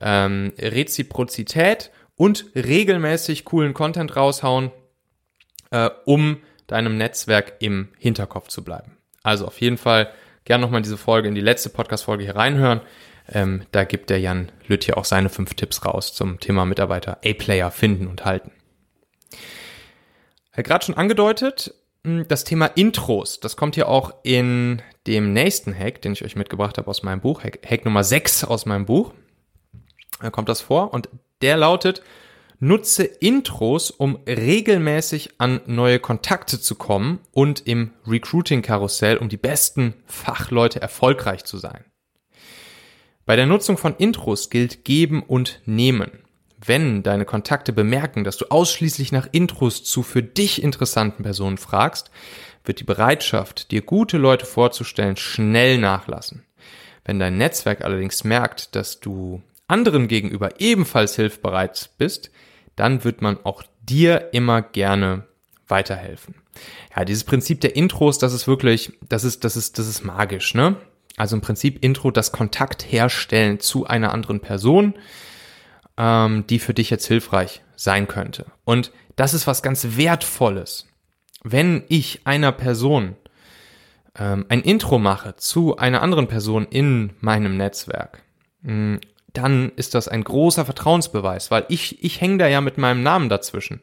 Ähm, 0.00 0.52
Reziprozität 0.58 1.90
und 2.16 2.46
regelmäßig 2.54 3.44
coolen 3.44 3.74
Content 3.74 4.16
raushauen, 4.16 4.70
äh, 5.70 5.90
um 6.04 6.38
deinem 6.66 6.96
Netzwerk 6.96 7.56
im 7.60 7.88
Hinterkopf 7.98 8.48
zu 8.48 8.64
bleiben. 8.64 8.96
Also 9.22 9.46
auf 9.46 9.60
jeden 9.60 9.78
Fall 9.78 10.10
gern 10.44 10.60
nochmal 10.60 10.82
diese 10.82 10.96
Folge 10.96 11.28
in 11.28 11.34
die 11.34 11.40
letzte 11.40 11.68
Podcast-Folge 11.68 12.24
hier 12.24 12.36
reinhören. 12.36 12.80
Ähm, 13.32 13.66
da 13.72 13.84
gibt 13.84 14.10
der 14.10 14.20
Jan 14.20 14.50
Lütje 14.66 14.96
auch 14.96 15.04
seine 15.04 15.28
fünf 15.28 15.54
Tipps 15.54 15.84
raus 15.84 16.14
zum 16.14 16.40
Thema 16.40 16.64
Mitarbeiter 16.64 17.18
A-Player 17.24 17.70
finden 17.70 18.06
und 18.06 18.24
halten. 18.24 18.52
Ja, 20.56 20.62
Gerade 20.62 20.84
schon 20.84 20.96
angedeutet, 20.96 21.74
hm, 22.04 22.26
das 22.28 22.44
Thema 22.44 22.66
Intros, 22.66 23.40
das 23.40 23.56
kommt 23.56 23.74
hier 23.74 23.88
auch 23.88 24.14
in 24.22 24.82
dem 25.06 25.32
nächsten 25.32 25.76
Hack, 25.76 26.02
den 26.02 26.12
ich 26.12 26.24
euch 26.24 26.36
mitgebracht 26.36 26.78
habe 26.78 26.88
aus 26.88 27.02
meinem 27.02 27.20
Buch, 27.20 27.44
Hack, 27.44 27.60
Hack 27.68 27.84
Nummer 27.84 28.04
6 28.04 28.44
aus 28.44 28.66
meinem 28.66 28.86
Buch. 28.86 29.12
Da 30.20 30.30
kommt 30.30 30.48
das 30.48 30.60
vor 30.60 30.94
und 30.94 31.08
der 31.42 31.56
lautet, 31.56 32.02
nutze 32.58 33.04
Intros, 33.04 33.90
um 33.90 34.18
regelmäßig 34.26 35.34
an 35.38 35.60
neue 35.66 35.98
Kontakte 35.98 36.60
zu 36.60 36.74
kommen 36.74 37.20
und 37.32 37.66
im 37.66 37.92
Recruiting-Karussell, 38.06 39.18
um 39.18 39.28
die 39.28 39.36
besten 39.36 39.94
Fachleute 40.06 40.80
erfolgreich 40.80 41.44
zu 41.44 41.58
sein. 41.58 41.84
Bei 43.26 43.36
der 43.36 43.46
Nutzung 43.46 43.76
von 43.76 43.96
Intros 43.96 44.50
gilt 44.50 44.84
geben 44.84 45.22
und 45.22 45.60
nehmen. 45.66 46.22
Wenn 46.64 47.02
deine 47.02 47.24
Kontakte 47.24 47.72
bemerken, 47.72 48.24
dass 48.24 48.38
du 48.38 48.46
ausschließlich 48.46 49.12
nach 49.12 49.28
Intros 49.30 49.84
zu 49.84 50.02
für 50.02 50.22
dich 50.22 50.62
interessanten 50.62 51.22
Personen 51.22 51.58
fragst, 51.58 52.10
wird 52.64 52.80
die 52.80 52.84
Bereitschaft, 52.84 53.70
dir 53.70 53.82
gute 53.82 54.18
Leute 54.18 54.46
vorzustellen, 54.46 55.16
schnell 55.16 55.78
nachlassen. 55.78 56.44
Wenn 57.04 57.18
dein 57.18 57.36
Netzwerk 57.36 57.84
allerdings 57.84 58.24
merkt, 58.24 58.74
dass 58.74 59.00
du 59.00 59.42
anderen 59.68 60.08
gegenüber 60.08 60.60
ebenfalls 60.60 61.16
hilfbereit 61.16 61.90
bist, 61.98 62.30
dann 62.74 63.04
wird 63.04 63.22
man 63.22 63.38
auch 63.44 63.62
dir 63.82 64.30
immer 64.32 64.62
gerne 64.62 65.24
weiterhelfen. 65.68 66.34
Ja, 66.96 67.04
dieses 67.04 67.24
Prinzip 67.24 67.60
der 67.60 67.76
Intros, 67.76 68.18
das 68.18 68.32
ist 68.32 68.46
wirklich, 68.46 68.92
das 69.08 69.24
ist, 69.24 69.44
das 69.44 69.56
ist, 69.56 69.78
das 69.78 69.86
ist 69.86 70.04
magisch, 70.04 70.54
ne? 70.54 70.76
Also 71.16 71.36
im 71.36 71.42
Prinzip 71.42 71.82
Intro 71.82 72.10
das 72.10 72.30
Kontakt 72.30 72.84
herstellen 72.90 73.58
zu 73.58 73.86
einer 73.86 74.12
anderen 74.12 74.40
Person, 74.40 74.94
ähm, 75.96 76.46
die 76.46 76.58
für 76.58 76.74
dich 76.74 76.90
jetzt 76.90 77.06
hilfreich 77.06 77.62
sein 77.76 78.08
könnte. 78.08 78.46
Und 78.64 78.92
das 79.16 79.34
ist 79.34 79.46
was 79.46 79.62
ganz 79.62 79.96
Wertvolles. 79.96 80.86
Wenn 81.42 81.84
ich 81.88 82.20
einer 82.24 82.52
Person 82.52 83.16
ähm, 84.18 84.46
ein 84.48 84.62
Intro 84.62 84.98
mache 84.98 85.36
zu 85.36 85.76
einer 85.76 86.02
anderen 86.02 86.28
Person 86.28 86.66
in 86.68 87.14
meinem 87.20 87.56
Netzwerk, 87.56 88.22
mm, 88.62 88.96
dann 89.32 89.70
ist 89.76 89.94
das 89.94 90.08
ein 90.08 90.24
großer 90.24 90.64
Vertrauensbeweis, 90.64 91.50
weil 91.50 91.66
ich, 91.68 92.02
ich 92.02 92.20
hänge 92.20 92.38
da 92.38 92.46
ja 92.46 92.60
mit 92.60 92.78
meinem 92.78 93.02
Namen 93.02 93.28
dazwischen 93.28 93.82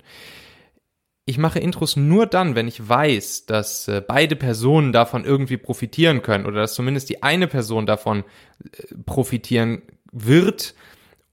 ich 1.25 1.37
mache 1.37 1.59
Intros 1.59 1.95
nur 1.95 2.25
dann, 2.25 2.55
wenn 2.55 2.67
ich 2.67 2.87
weiß, 2.87 3.45
dass 3.45 3.87
äh, 3.87 4.01
beide 4.05 4.35
Personen 4.35 4.91
davon 4.91 5.23
irgendwie 5.23 5.57
profitieren 5.57 6.21
können 6.21 6.45
oder 6.45 6.61
dass 6.61 6.73
zumindest 6.73 7.09
die 7.09 7.23
eine 7.23 7.47
Person 7.47 7.85
davon 7.85 8.23
äh, 8.63 8.95
profitieren 9.05 9.83
wird 10.11 10.75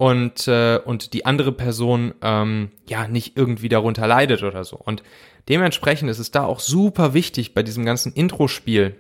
und 0.00 0.48
äh, 0.48 0.80
und 0.82 1.12
die 1.12 1.26
andere 1.26 1.52
Person 1.52 2.14
ähm, 2.22 2.70
ja 2.88 3.06
nicht 3.06 3.36
irgendwie 3.36 3.68
darunter 3.68 4.06
leidet 4.06 4.42
oder 4.42 4.64
so. 4.64 4.78
Und 4.78 5.02
dementsprechend 5.50 6.08
ist 6.08 6.18
es 6.18 6.30
da 6.30 6.44
auch 6.44 6.60
super 6.60 7.12
wichtig 7.12 7.52
bei 7.52 7.62
diesem 7.62 7.84
ganzen 7.84 8.14
Intro-Spiel 8.14 8.96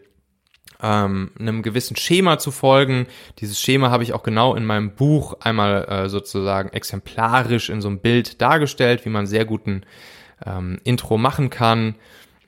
ähm, 0.82 1.30
einem 1.38 1.62
gewissen 1.62 1.96
Schema 1.96 2.38
zu 2.38 2.50
folgen. 2.50 3.06
Dieses 3.38 3.58
Schema 3.58 3.90
habe 3.90 4.02
ich 4.02 4.12
auch 4.12 4.22
genau 4.22 4.54
in 4.54 4.66
meinem 4.66 4.94
Buch 4.94 5.38
einmal 5.40 5.86
äh, 5.88 6.08
sozusagen 6.10 6.68
exemplarisch 6.68 7.70
in 7.70 7.80
so 7.80 7.88
einem 7.88 8.00
Bild 8.00 8.42
dargestellt, 8.42 9.06
wie 9.06 9.10
man 9.10 9.26
sehr 9.26 9.46
guten 9.46 9.84
ähm, 10.44 10.80
Intro 10.84 11.16
machen 11.16 11.48
kann. 11.48 11.94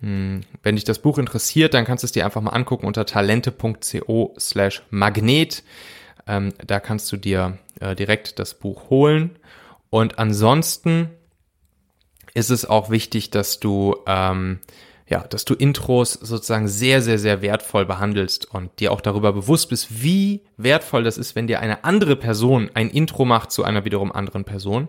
Hm, 0.00 0.42
wenn 0.62 0.74
dich 0.74 0.84
das 0.84 0.98
Buch 0.98 1.16
interessiert, 1.16 1.72
dann 1.72 1.86
kannst 1.86 2.04
du 2.04 2.06
es 2.06 2.12
dir 2.12 2.26
einfach 2.26 2.42
mal 2.42 2.50
angucken 2.50 2.84
unter 2.84 3.06
talente.co 3.06 4.34
slash 4.38 4.82
magnet. 4.90 5.62
Ähm, 6.26 6.52
da 6.64 6.80
kannst 6.80 7.10
du 7.12 7.16
dir 7.16 7.58
äh, 7.80 7.94
direkt 7.94 8.38
das 8.38 8.54
Buch 8.54 8.90
holen. 8.90 9.38
Und 9.90 10.18
ansonsten 10.18 11.10
ist 12.34 12.50
es 12.50 12.64
auch 12.64 12.90
wichtig, 12.90 13.30
dass 13.30 13.60
du 13.60 13.96
ähm, 14.06 14.60
ja, 15.12 15.20
dass 15.28 15.44
du 15.44 15.52
Intros 15.52 16.14
sozusagen 16.14 16.68
sehr, 16.68 17.02
sehr, 17.02 17.18
sehr 17.18 17.42
wertvoll 17.42 17.84
behandelst 17.84 18.50
und 18.50 18.80
dir 18.80 18.92
auch 18.92 19.02
darüber 19.02 19.34
bewusst 19.34 19.68
bist, 19.68 20.02
wie 20.02 20.40
wertvoll 20.56 21.04
das 21.04 21.18
ist, 21.18 21.36
wenn 21.36 21.46
dir 21.46 21.60
eine 21.60 21.84
andere 21.84 22.16
Person 22.16 22.70
ein 22.72 22.88
Intro 22.88 23.26
macht 23.26 23.52
zu 23.52 23.62
einer 23.62 23.84
wiederum 23.84 24.10
anderen 24.10 24.44
Person. 24.44 24.88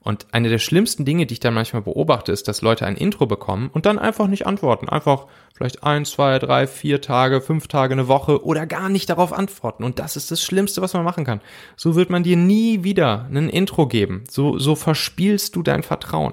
Und 0.00 0.26
eine 0.32 0.48
der 0.48 0.58
schlimmsten 0.58 1.04
Dinge, 1.04 1.24
die 1.24 1.34
ich 1.34 1.40
dann 1.40 1.54
manchmal 1.54 1.82
beobachte, 1.82 2.32
ist, 2.32 2.48
dass 2.48 2.62
Leute 2.62 2.84
ein 2.84 2.96
Intro 2.96 3.26
bekommen 3.26 3.70
und 3.72 3.86
dann 3.86 4.00
einfach 4.00 4.26
nicht 4.26 4.44
antworten. 4.44 4.88
Einfach 4.88 5.28
vielleicht 5.54 5.84
ein, 5.84 6.04
zwei, 6.04 6.40
drei, 6.40 6.66
vier 6.66 7.00
Tage, 7.00 7.40
fünf 7.40 7.68
Tage, 7.68 7.92
eine 7.92 8.08
Woche 8.08 8.44
oder 8.44 8.66
gar 8.66 8.88
nicht 8.88 9.08
darauf 9.08 9.32
antworten. 9.32 9.84
Und 9.84 10.00
das 10.00 10.16
ist 10.16 10.32
das 10.32 10.42
Schlimmste, 10.42 10.82
was 10.82 10.94
man 10.94 11.04
machen 11.04 11.24
kann. 11.24 11.40
So 11.76 11.94
wird 11.94 12.10
man 12.10 12.24
dir 12.24 12.36
nie 12.36 12.82
wieder 12.82 13.28
ein 13.30 13.48
Intro 13.48 13.86
geben. 13.86 14.24
So, 14.28 14.58
so 14.58 14.74
verspielst 14.74 15.54
du 15.54 15.62
dein 15.62 15.84
Vertrauen. 15.84 16.32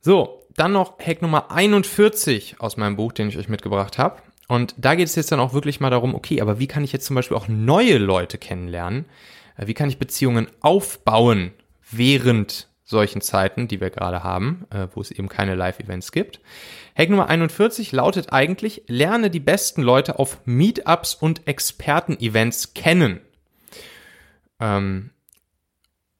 So, 0.00 0.45
dann 0.56 0.72
noch 0.72 0.98
Hack 0.98 1.22
Nummer 1.22 1.50
41 1.50 2.56
aus 2.60 2.76
meinem 2.76 2.96
Buch, 2.96 3.12
den 3.12 3.28
ich 3.28 3.38
euch 3.38 3.48
mitgebracht 3.48 3.98
habe. 3.98 4.22
Und 4.48 4.74
da 4.78 4.94
geht 4.94 5.08
es 5.08 5.14
jetzt 5.14 5.32
dann 5.32 5.40
auch 5.40 5.52
wirklich 5.52 5.80
mal 5.80 5.90
darum, 5.90 6.14
okay, 6.14 6.40
aber 6.40 6.58
wie 6.58 6.66
kann 6.66 6.84
ich 6.84 6.92
jetzt 6.92 7.06
zum 7.06 7.16
Beispiel 7.16 7.36
auch 7.36 7.48
neue 7.48 7.98
Leute 7.98 8.38
kennenlernen? 8.38 9.06
Äh, 9.56 9.66
wie 9.66 9.74
kann 9.74 9.88
ich 9.88 9.98
Beziehungen 9.98 10.48
aufbauen 10.60 11.52
während 11.90 12.68
solchen 12.86 13.20
Zeiten, 13.20 13.66
die 13.66 13.80
wir 13.80 13.90
gerade 13.90 14.22
haben, 14.22 14.64
äh, 14.70 14.86
wo 14.94 15.00
es 15.00 15.10
eben 15.10 15.28
keine 15.28 15.56
Live-Events 15.56 16.12
gibt. 16.12 16.40
Hack 16.96 17.10
Nummer 17.10 17.28
41 17.28 17.90
lautet 17.90 18.32
eigentlich, 18.32 18.84
lerne 18.86 19.28
die 19.28 19.40
besten 19.40 19.82
Leute 19.82 20.20
auf 20.20 20.38
Meetups 20.44 21.14
und 21.14 21.48
Experten-Events 21.48 22.74
kennen. 22.74 23.20
Ähm, 24.60 25.10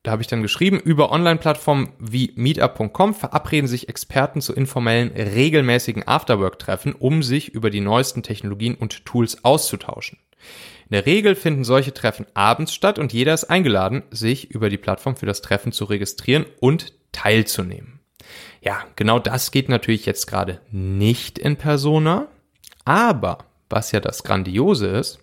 da 0.06 0.12
habe 0.12 0.22
ich 0.22 0.28
dann 0.28 0.42
geschrieben, 0.42 0.78
über 0.78 1.10
Online-Plattformen 1.10 1.88
wie 1.98 2.32
meetup.com 2.36 3.12
verabreden 3.12 3.66
sich 3.66 3.88
Experten 3.88 4.40
zu 4.40 4.54
informellen, 4.54 5.10
regelmäßigen 5.10 6.06
Afterwork-Treffen, 6.06 6.92
um 6.92 7.24
sich 7.24 7.48
über 7.48 7.70
die 7.70 7.80
neuesten 7.80 8.22
Technologien 8.22 8.76
und 8.76 9.04
Tools 9.04 9.44
auszutauschen. 9.44 10.20
In 10.88 10.92
der 10.92 11.06
Regel 11.06 11.34
finden 11.34 11.64
solche 11.64 11.92
Treffen 11.92 12.24
abends 12.34 12.72
statt 12.72 13.00
und 13.00 13.12
jeder 13.12 13.34
ist 13.34 13.50
eingeladen, 13.50 14.04
sich 14.12 14.48
über 14.48 14.70
die 14.70 14.78
Plattform 14.78 15.16
für 15.16 15.26
das 15.26 15.42
Treffen 15.42 15.72
zu 15.72 15.86
registrieren 15.86 16.46
und 16.60 16.92
teilzunehmen. 17.10 17.98
Ja, 18.60 18.84
genau 18.94 19.18
das 19.18 19.50
geht 19.50 19.68
natürlich 19.68 20.06
jetzt 20.06 20.28
gerade 20.28 20.60
nicht 20.70 21.36
in 21.36 21.56
Persona, 21.56 22.28
aber 22.84 23.38
was 23.68 23.90
ja 23.90 23.98
das 23.98 24.22
Grandiose 24.22 24.86
ist, 24.86 25.18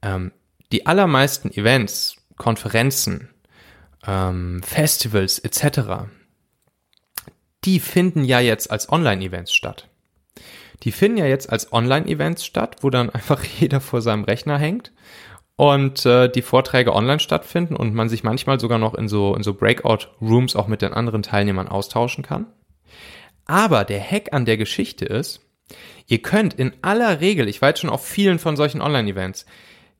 ähm, 0.00 0.32
die 0.72 0.86
allermeisten 0.86 1.50
Events, 1.52 2.16
Konferenzen, 2.38 3.28
ähm, 4.06 4.62
Festivals 4.62 5.38
etc., 5.38 6.08
die 7.64 7.80
finden 7.80 8.24
ja 8.24 8.40
jetzt 8.40 8.70
als 8.70 8.90
Online-Events 8.90 9.54
statt. 9.54 9.88
Die 10.82 10.92
finden 10.92 11.18
ja 11.18 11.26
jetzt 11.26 11.50
als 11.50 11.72
Online-Events 11.72 12.44
statt, 12.44 12.76
wo 12.82 12.90
dann 12.90 13.10
einfach 13.10 13.42
jeder 13.58 13.80
vor 13.80 14.02
seinem 14.02 14.24
Rechner 14.24 14.58
hängt 14.58 14.92
und 15.56 16.04
äh, 16.04 16.28
die 16.28 16.42
Vorträge 16.42 16.94
online 16.94 17.20
stattfinden 17.20 17.76
und 17.76 17.94
man 17.94 18.08
sich 18.08 18.24
manchmal 18.24 18.58
sogar 18.58 18.78
noch 18.78 18.94
in 18.94 19.08
so, 19.08 19.34
in 19.34 19.42
so 19.42 19.54
Breakout-Rooms 19.54 20.56
auch 20.56 20.66
mit 20.66 20.82
den 20.82 20.92
anderen 20.92 21.22
Teilnehmern 21.22 21.68
austauschen 21.68 22.24
kann. 22.24 22.46
Aber 23.46 23.84
der 23.84 24.00
Hack 24.00 24.32
an 24.32 24.46
der 24.46 24.56
Geschichte 24.56 25.04
ist, 25.04 25.40
ihr 26.06 26.20
könnt 26.22 26.54
in 26.54 26.72
aller 26.82 27.20
Regel, 27.20 27.48
ich 27.48 27.62
war 27.62 27.70
jetzt 27.70 27.80
schon 27.80 27.90
auf 27.90 28.04
vielen 28.04 28.38
von 28.38 28.56
solchen 28.56 28.80
Online-Events, 28.80 29.46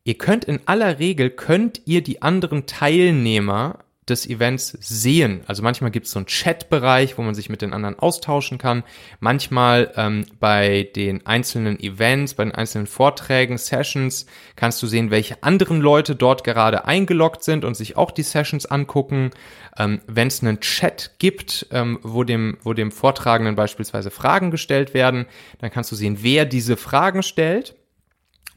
ihr 0.03 0.19
könnt 0.19 0.45
in 0.45 0.61
aller 0.67 0.99
Regel, 0.99 1.31
könnt 1.31 1.83
ihr 1.85 2.03
die 2.03 2.21
anderen 2.21 2.67
Teilnehmer 2.67 3.84
des 4.09 4.29
Events 4.29 4.77
sehen. 4.81 5.43
Also 5.47 5.63
manchmal 5.63 5.91
gibt 5.91 6.07
es 6.07 6.13
so 6.13 6.19
einen 6.19 6.27
Chat-Bereich, 6.27 7.17
wo 7.17 7.23
man 7.23 7.35
sich 7.35 7.49
mit 7.49 7.63
den 7.63 7.73
anderen 7.73 7.99
austauschen 7.99 8.59
kann. 8.59 8.85
Manchmal 9.19 9.93
ähm, 9.97 10.27
bei 10.41 10.91
den 10.95 11.27
einzelnen 11.27 11.81
Events, 11.81 12.35
bei 12.35 12.45
den 12.45 12.55
einzelnen 12.55 12.87
Vorträgen, 12.87 13.57
Sessions 13.57 14.27
kannst 14.57 14.83
du 14.83 14.87
sehen, 14.87 15.11
welche 15.11 15.43
anderen 15.43 15.81
Leute 15.81 16.15
dort 16.17 16.45
gerade 16.45 16.85
eingeloggt 16.85 17.43
sind 17.43 17.65
und 17.65 17.77
sich 17.77 17.97
auch 17.97 18.11
die 18.11 18.23
Sessions 18.23 18.67
angucken. 18.67 19.31
Ähm, 19.79 20.01
Wenn 20.07 20.29
es 20.29 20.43
einen 20.43 20.61
Chat 20.61 21.13
gibt, 21.19 21.67
ähm, 21.71 21.99
wo, 22.03 22.25
dem, 22.25 22.59
wo 22.63 22.75
dem 22.75 22.93
Vortragenden 22.93 23.57
beispielsweise 23.57 24.11
Fragen 24.11 24.51
gestellt 24.51 24.93
werden, 24.93 25.25
dann 25.59 25.71
kannst 25.71 25.91
du 25.91 25.97
sehen, 25.97 26.19
wer 26.21 26.45
diese 26.45 26.77
Fragen 26.77 27.23
stellt. 27.23 27.75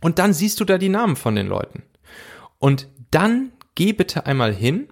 Und 0.02 0.20
dann 0.20 0.34
siehst 0.34 0.60
du 0.60 0.66
da 0.66 0.78
die 0.78 0.90
Namen 0.90 1.16
von 1.16 1.36
den 1.36 1.48
Leuten. 1.48 1.84
Und 2.60 2.88
dann 3.12 3.52
geh 3.76 3.94
bitte 3.94 4.26
einmal 4.26 4.54
hin 4.54 4.90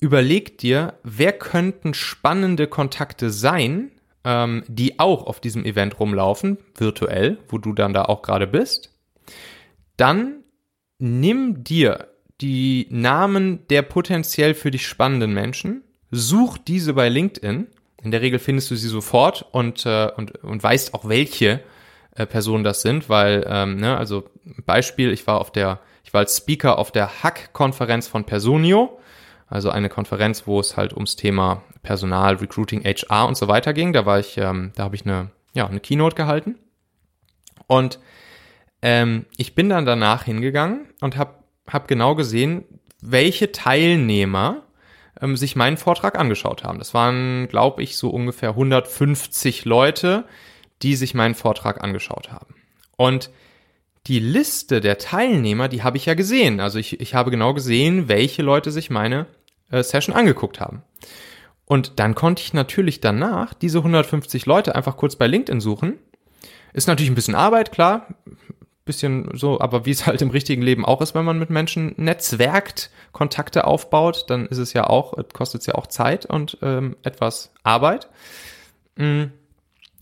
überleg 0.00 0.58
dir, 0.58 0.94
wer 1.02 1.32
könnten 1.32 1.94
spannende 1.94 2.66
Kontakte 2.66 3.30
sein, 3.30 3.90
ähm, 4.24 4.64
die 4.68 4.98
auch 4.98 5.26
auf 5.26 5.40
diesem 5.40 5.64
Event 5.64 5.98
rumlaufen, 5.98 6.58
virtuell, 6.76 7.38
wo 7.48 7.58
du 7.58 7.72
dann 7.72 7.92
da 7.92 8.04
auch 8.04 8.22
gerade 8.22 8.46
bist. 8.46 8.94
Dann 9.96 10.44
nimm 10.98 11.64
dir 11.64 12.08
die 12.40 12.86
Namen 12.90 13.66
der 13.68 13.82
potenziell 13.82 14.54
für 14.54 14.70
dich 14.70 14.86
spannenden 14.86 15.34
Menschen, 15.34 15.82
such 16.10 16.58
diese 16.58 16.94
bei 16.94 17.08
LinkedIn. 17.08 17.66
In 18.02 18.10
der 18.12 18.20
Regel 18.20 18.38
findest 18.38 18.70
du 18.70 18.76
sie 18.76 18.88
sofort 18.88 19.46
und, 19.50 19.84
äh, 19.86 20.10
und, 20.16 20.36
und 20.44 20.62
weißt 20.62 20.94
auch, 20.94 21.08
welche 21.08 21.60
äh, 22.14 22.26
Personen 22.26 22.62
das 22.62 22.82
sind, 22.82 23.08
weil, 23.08 23.44
ähm, 23.48 23.76
ne, 23.76 23.96
also 23.96 24.24
Beispiel, 24.64 25.12
ich 25.12 25.26
war 25.26 25.40
auf 25.40 25.50
der, 25.50 25.80
ich 26.04 26.14
war 26.14 26.20
als 26.20 26.36
Speaker 26.36 26.78
auf 26.78 26.92
der 26.92 27.24
Hack-Konferenz 27.24 28.06
von 28.06 28.24
Personio 28.24 29.00
also 29.48 29.70
eine 29.70 29.88
Konferenz, 29.88 30.46
wo 30.46 30.60
es 30.60 30.76
halt 30.76 30.92
ums 30.92 31.16
Thema 31.16 31.62
Personal, 31.82 32.36
Recruiting, 32.36 32.84
HR 32.84 33.26
und 33.26 33.36
so 33.36 33.48
weiter 33.48 33.72
ging. 33.72 33.92
Da 33.92 34.04
war 34.04 34.18
ich, 34.18 34.36
ähm, 34.36 34.72
da 34.74 34.84
habe 34.84 34.96
ich 34.96 35.04
eine, 35.04 35.30
ja, 35.54 35.66
eine 35.66 35.80
Keynote 35.80 36.16
gehalten. 36.16 36.56
Und 37.66 37.98
ähm, 38.82 39.26
ich 39.36 39.54
bin 39.54 39.68
dann 39.68 39.86
danach 39.86 40.24
hingegangen 40.24 40.86
und 41.00 41.16
habe 41.16 41.34
hab 41.66 41.88
genau 41.88 42.14
gesehen, 42.14 42.64
welche 43.00 43.52
Teilnehmer 43.52 44.62
ähm, 45.20 45.36
sich 45.36 45.56
meinen 45.56 45.76
Vortrag 45.76 46.18
angeschaut 46.18 46.64
haben. 46.64 46.78
Das 46.78 46.94
waren, 46.94 47.48
glaube 47.48 47.82
ich, 47.82 47.96
so 47.96 48.10
ungefähr 48.10 48.50
150 48.50 49.64
Leute, 49.64 50.24
die 50.82 50.94
sich 50.94 51.14
meinen 51.14 51.34
Vortrag 51.34 51.82
angeschaut 51.82 52.30
haben. 52.30 52.54
Und 52.96 53.30
die 54.06 54.20
Liste 54.20 54.80
der 54.80 54.98
Teilnehmer, 54.98 55.68
die 55.68 55.82
habe 55.82 55.96
ich 55.96 56.06
ja 56.06 56.14
gesehen. 56.14 56.60
Also 56.60 56.78
ich, 56.78 57.00
ich 57.00 57.14
habe 57.14 57.30
genau 57.30 57.54
gesehen, 57.54 58.08
welche 58.08 58.42
Leute 58.42 58.70
sich 58.70 58.90
meine 58.90 59.26
äh, 59.70 59.82
Session 59.82 60.14
angeguckt 60.14 60.60
haben. 60.60 60.82
Und 61.64 61.98
dann 61.98 62.14
konnte 62.14 62.42
ich 62.42 62.54
natürlich 62.54 63.00
danach 63.00 63.52
diese 63.52 63.78
150 63.78 64.46
Leute 64.46 64.74
einfach 64.74 64.96
kurz 64.96 65.16
bei 65.16 65.26
LinkedIn 65.26 65.60
suchen. 65.60 65.98
Ist 66.72 66.88
natürlich 66.88 67.10
ein 67.10 67.14
bisschen 67.14 67.34
Arbeit, 67.34 67.72
klar. 67.72 68.14
Bisschen 68.86 69.28
so, 69.34 69.60
aber 69.60 69.84
wie 69.84 69.90
es 69.90 70.06
halt 70.06 70.22
im 70.22 70.30
richtigen 70.30 70.62
Leben 70.62 70.86
auch 70.86 71.02
ist, 71.02 71.14
wenn 71.14 71.26
man 71.26 71.38
mit 71.38 71.50
Menschen 71.50 71.92
netzwerkt, 71.98 72.90
Kontakte 73.12 73.66
aufbaut, 73.66 74.24
dann 74.28 74.46
ist 74.46 74.56
es 74.56 74.72
ja 74.72 74.86
auch, 74.86 75.14
kostet 75.34 75.60
es 75.60 75.66
ja 75.66 75.74
auch 75.74 75.88
Zeit 75.88 76.24
und 76.24 76.56
ähm, 76.62 76.96
etwas 77.02 77.52
Arbeit. 77.62 78.08
Mm. 78.96 79.24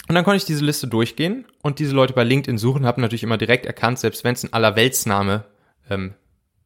Und 0.09 0.15
dann 0.15 0.25
konnte 0.25 0.37
ich 0.37 0.45
diese 0.45 0.65
Liste 0.65 0.87
durchgehen 0.87 1.47
und 1.63 1.79
diese 1.79 1.95
Leute 1.95 2.13
bei 2.13 2.25
LinkedIn 2.25 2.59
suchen, 2.59 2.87
habe 2.87 3.01
natürlich 3.01 3.25
immer 3.25 3.39
direkt 3.39 3.67
erkannt, 3.67 3.99
selbst 3.99 4.25
wenn 4.25 4.35
es 4.35 4.45
ein 4.45 4.53
Allerweltsname 4.53 5.45
ähm, 5.91 6.15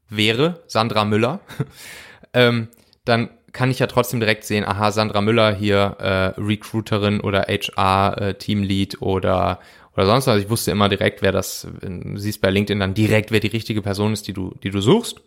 wäre, 0.08 0.62
Sandra 0.66 1.04
Müller, 1.04 1.40
ähm, 2.34 2.68
dann 3.04 3.30
kann 3.52 3.70
ich 3.70 3.78
ja 3.78 3.86
trotzdem 3.86 4.20
direkt 4.20 4.44
sehen, 4.44 4.64
aha, 4.64 4.92
Sandra 4.92 5.20
Müller 5.22 5.54
hier, 5.54 5.96
äh, 5.98 6.40
Recruiterin 6.40 7.20
oder 7.20 7.46
HR 7.48 8.20
äh, 8.20 8.34
Teamlead 8.34 9.00
oder 9.02 9.58
oder 9.96 10.06
sonst 10.06 10.26
was. 10.26 10.40
Ich 10.40 10.50
wusste 10.50 10.70
immer 10.70 10.88
direkt, 10.88 11.22
wer 11.22 11.32
das, 11.32 11.66
siehst 12.14 12.40
bei 12.40 12.50
LinkedIn 12.50 12.80
dann 12.80 12.94
direkt, 12.94 13.32
wer 13.32 13.40
die 13.40 13.48
richtige 13.48 13.82
Person 13.82 14.12
ist, 14.12 14.28
die 14.28 14.32
du, 14.32 14.54
die 14.62 14.70
du 14.70 14.80
suchst. 14.80 15.20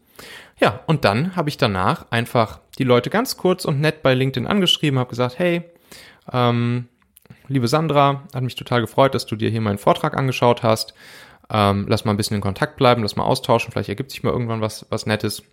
Ja, 0.60 0.82
und 0.88 1.06
dann 1.06 1.36
habe 1.36 1.49
ich 1.49 1.58
danach 1.58 2.06
einfach 2.12 2.60
die 2.78 2.84
Leute 2.84 3.10
ganz 3.10 3.38
kurz 3.38 3.65
und 3.65 3.82
nett 3.82 4.04
bei 4.04 4.13
LinkedIn 4.13 4.47
angeschrieben, 4.47 4.99
habe 4.99 5.10
gesagt, 5.10 5.39
hey, 5.39 5.63
ähm, 6.32 6.88
liebe 7.48 7.68
Sandra, 7.68 8.24
hat 8.34 8.44
mich 8.44 8.56
total 8.56 8.82
gefreut, 8.82 9.16
dass 9.16 9.26
du 9.26 9.36
dir 9.36 9.50
hier 9.50 9.62
meinen 9.62 9.78
Vortrag 9.78 10.18
angeschaut 10.18 10.64
hast. 10.64 10.94
Ähm, 11.50 11.86
lass 11.88 12.06
mal 12.06 12.12
ein 12.12 12.18
bisschen 12.18 12.36
in 12.36 12.42
Kontakt 12.42 12.78
bleiben, 12.78 13.02
lass 13.02 13.16
mal 13.16 13.26
austauschen, 13.26 13.72
vielleicht 13.72 13.90
ergibt 13.90 14.12
sich 14.12 14.24
mal 14.24 14.32
irgendwann 14.32 14.62
was, 14.62 14.86
was 14.90 15.06
Nettes. 15.06 15.44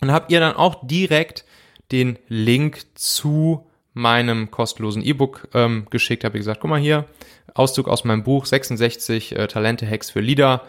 Und 0.00 0.12
habt 0.12 0.30
ihr 0.30 0.40
dann 0.40 0.56
auch 0.56 0.86
direkt 0.86 1.44
den 1.92 2.18
Link 2.28 2.84
zu 2.94 3.66
meinem 3.92 4.50
kostenlosen 4.50 5.02
E-Book 5.02 5.48
ähm, 5.54 5.86
geschickt, 5.88 6.24
habe 6.24 6.36
ich 6.36 6.40
gesagt, 6.40 6.60
guck 6.60 6.70
mal 6.70 6.80
hier, 6.80 7.06
Auszug 7.54 7.88
aus 7.88 8.04
meinem 8.04 8.24
Buch 8.24 8.44
66 8.44 9.36
äh, 9.36 9.46
Talente-Hacks 9.46 10.10
für 10.10 10.20
Leader. 10.20 10.62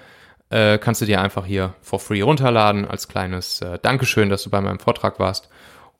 Äh, 0.51 0.77
kannst 0.77 1.01
du 1.01 1.05
dir 1.05 1.21
einfach 1.21 1.45
hier 1.45 1.73
for 1.81 1.99
free 1.99 2.21
runterladen 2.21 2.85
als 2.85 3.07
kleines 3.07 3.61
äh, 3.61 3.79
Dankeschön, 3.81 4.29
dass 4.29 4.43
du 4.43 4.51
bei 4.51 4.61
meinem 4.61 4.79
Vortrag 4.79 5.19
warst. 5.19 5.49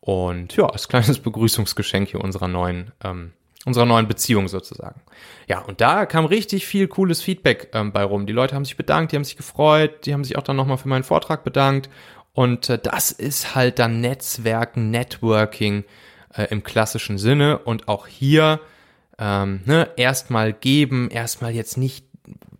Und 0.01 0.55
ja, 0.55 0.67
als 0.67 0.87
kleines 0.87 1.17
Begrüßungsgeschenk 1.23 2.09
hier 2.09 2.21
unserer 2.21 2.47
neuen, 2.47 2.91
ähm, 3.03 3.33
unserer 3.65 3.85
neuen 3.85 4.07
Beziehung 4.07 4.47
sozusagen. 4.47 5.01
Ja, 5.47 5.59
und 5.59 5.81
da 5.81 6.05
kam 6.05 6.25
richtig 6.25 6.65
viel 6.65 6.87
cooles 6.87 7.21
Feedback 7.21 7.69
ähm, 7.73 7.91
bei 7.91 8.03
rum. 8.03 8.25
Die 8.25 8.33
Leute 8.33 8.55
haben 8.55 8.65
sich 8.65 8.77
bedankt, 8.77 9.11
die 9.11 9.15
haben 9.17 9.23
sich 9.23 9.37
gefreut, 9.37 10.05
die 10.05 10.13
haben 10.13 10.23
sich 10.23 10.37
auch 10.37 10.43
dann 10.43 10.55
nochmal 10.55 10.77
für 10.77 10.87
meinen 10.87 11.03
Vortrag 11.03 11.43
bedankt 11.43 11.89
und 12.35 12.69
äh, 12.69 12.77
das 12.77 13.11
ist 13.11 13.55
halt 13.55 13.79
dann 13.79 14.01
Netzwerken, 14.01 14.91
Networking 14.91 15.85
äh, 16.35 16.43
im 16.51 16.63
klassischen 16.63 17.17
Sinne. 17.17 17.59
Und 17.59 17.87
auch 17.87 18.07
hier 18.07 18.59
ähm, 19.17 19.61
ne, 19.65 19.89
erstmal 19.95 20.53
geben, 20.53 21.09
erstmal 21.09 21.53
jetzt 21.53 21.77
nicht 21.77 22.05